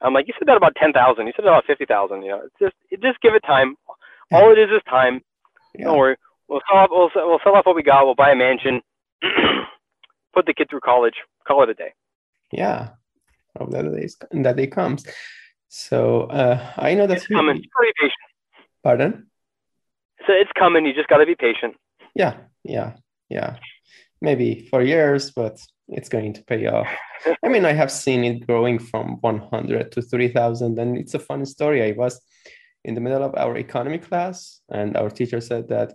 [0.04, 1.26] I'm like, "You said that about ten thousand.
[1.28, 2.18] You said that about fifty thousand.
[2.24, 3.70] You know, it's just it, just give it time.
[4.36, 5.16] All it is is time.
[5.76, 6.16] Yeah Don't worry.
[6.48, 8.06] We'll sell off we'll, sell- we'll sell off what we got.
[8.06, 8.82] We'll buy a mansion,
[10.34, 11.16] put the kid through college,
[11.48, 11.94] call it a day."
[12.54, 12.90] yeah
[13.60, 15.06] hope that day is- that day comes
[15.68, 17.58] so uh i know that's coming.
[18.02, 18.12] Patient.
[18.84, 19.28] pardon
[20.26, 20.86] So it's coming.
[20.86, 21.76] You just got to be patient.
[22.16, 22.34] yeah
[22.64, 22.94] yeah
[23.30, 23.58] yeah
[24.22, 26.88] maybe for years but it's going to pay off
[27.44, 31.46] i mean i have seen it growing from 100 to 3000 and it's a fun
[31.46, 32.22] story i was
[32.86, 35.94] in the middle of our economy class and our teacher said that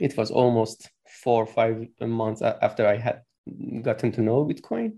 [0.00, 0.88] it was almost
[1.22, 3.22] four or five months after i had
[3.82, 4.92] gotten to know bitcoin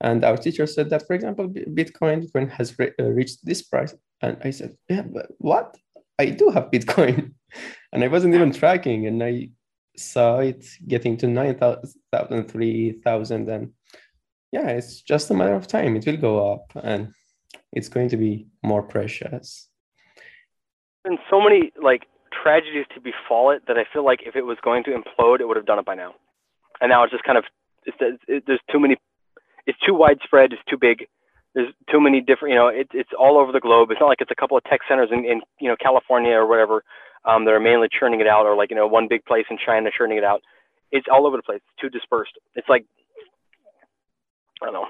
[0.00, 3.94] and our teacher said that for example bitcoin bitcoin has re- uh, reached this price
[4.22, 5.76] and i said yeah but what
[6.18, 7.32] i do have bitcoin
[7.92, 9.48] and i wasn't even tracking and i
[9.98, 13.48] saw it getting to 9,000, 3,000.
[13.48, 13.72] And
[14.52, 15.96] yeah, it's just a matter of time.
[15.96, 17.12] It will go up and
[17.72, 19.68] it's going to be more precious.
[21.06, 22.06] Been so many like
[22.42, 25.46] tragedies to befall it that I feel like if it was going to implode, it
[25.46, 26.14] would have done it by now.
[26.80, 27.44] And now it's just kind of
[27.86, 27.96] it's,
[28.26, 28.96] it, there's too many.
[29.66, 30.52] It's too widespread.
[30.52, 31.06] It's too big.
[31.54, 32.52] There's too many different.
[32.52, 33.90] You know, it, it's all over the globe.
[33.90, 36.46] It's not like it's a couple of tech centers in, in you know California or
[36.46, 36.82] whatever
[37.24, 39.56] um, that are mainly churning it out, or like you know one big place in
[39.64, 40.42] China churning it out.
[40.90, 41.60] It's all over the place.
[41.64, 42.34] It's too dispersed.
[42.54, 42.84] It's like
[44.62, 44.86] I don't know,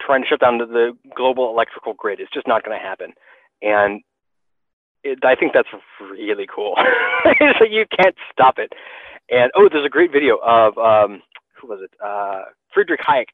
[0.00, 2.20] trying to shut down the, the global electrical grid.
[2.20, 3.12] It's just not going to happen.
[3.62, 4.02] And
[5.12, 5.68] it, I think that's
[6.00, 6.74] really cool.
[7.24, 8.72] it's like you can't stop it.
[9.30, 11.22] And oh, there's a great video of um,
[11.60, 11.90] who was it?
[12.04, 13.26] Uh, Friedrich Hayek.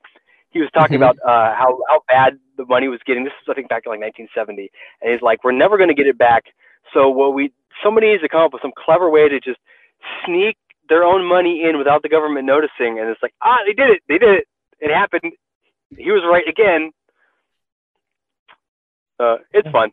[0.51, 1.03] He was talking Mhm.
[1.11, 3.25] about uh, how how bad the money was getting.
[3.25, 4.71] This was I think back in like 1970,
[5.01, 6.45] and he's like, we're never going to get it back.
[6.93, 9.59] So what we somebody needs to come up with some clever way to just
[10.25, 10.57] sneak
[10.89, 12.99] their own money in without the government noticing.
[12.99, 14.03] And it's like, ah, they did it.
[14.09, 14.45] They did it.
[14.81, 15.33] It happened.
[15.97, 16.91] He was right again.
[19.19, 19.91] Uh, it's fun.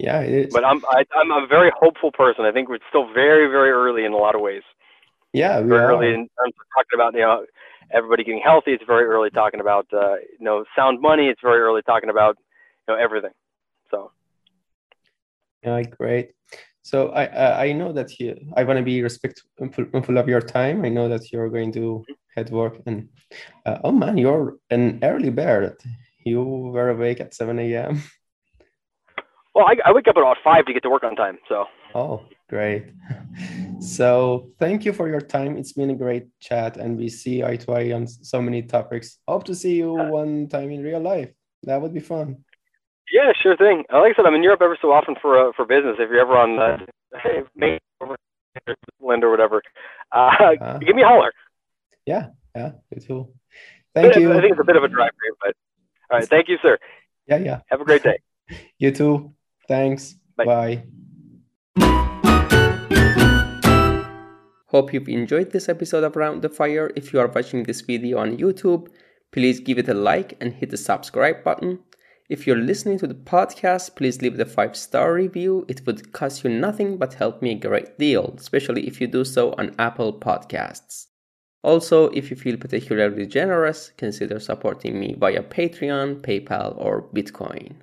[0.00, 0.52] Yeah, it is.
[0.52, 2.46] But I'm I, I'm a very hopeful person.
[2.46, 4.62] I think we're still very very early in a lot of ways.
[5.34, 5.92] yeah, we Very are.
[5.92, 7.44] early in terms of talking about you know
[7.92, 8.72] everybody getting healthy.
[8.72, 11.26] It's very early talking about uh, you know sound money.
[11.28, 12.38] It's very early talking about
[12.88, 13.32] you know everything.
[13.90, 14.10] So
[15.62, 16.30] Yeah, great.
[16.80, 20.84] So I I, I know that you, I want to be respectful of your time.
[20.86, 22.04] I know that you're going to
[22.34, 23.08] head work and
[23.66, 25.76] uh, oh man, you're an early bird.
[26.24, 28.02] You were awake at 7 a.m.
[29.60, 31.38] well, I, I wake up at about five to get to work on time.
[31.48, 32.84] So Oh, great.
[33.80, 35.56] So thank you for your time.
[35.56, 39.18] It's been a great chat and we see eye to eye on so many topics.
[39.26, 41.30] Hope to see you one time in real life.
[41.62, 42.44] That would be fun.
[43.10, 43.84] yeah, sure thing.
[43.92, 45.96] Uh, Like I said, I'm in Europe ever so often for uh, for business.
[45.98, 46.76] If you're ever on uh,
[47.56, 48.16] Maine or
[49.00, 49.62] or whatever,
[50.12, 50.30] uh,
[50.60, 50.78] Ah.
[50.78, 51.32] give me a holler.
[52.06, 53.32] Yeah, yeah, you too.
[53.94, 54.32] Thank you.
[54.32, 55.54] I think it's a bit of a drive for you, but
[56.10, 56.28] all right.
[56.28, 56.78] Thank you, sir.
[57.26, 57.60] Yeah, yeah.
[57.70, 58.18] Have a great day.
[58.78, 59.32] You too.
[59.70, 60.16] Thanks.
[60.36, 60.44] Bye.
[60.46, 60.82] Bye.
[64.66, 66.90] Hope you've enjoyed this episode of Round the Fire.
[66.96, 68.88] If you are watching this video on YouTube,
[69.30, 71.78] please give it a like and hit the subscribe button.
[72.28, 75.66] If you're listening to the podcast, please leave the five star review.
[75.68, 79.24] It would cost you nothing but help me a great deal, especially if you do
[79.24, 81.06] so on Apple Podcasts.
[81.62, 87.82] Also, if you feel particularly generous, consider supporting me via Patreon, PayPal, or Bitcoin.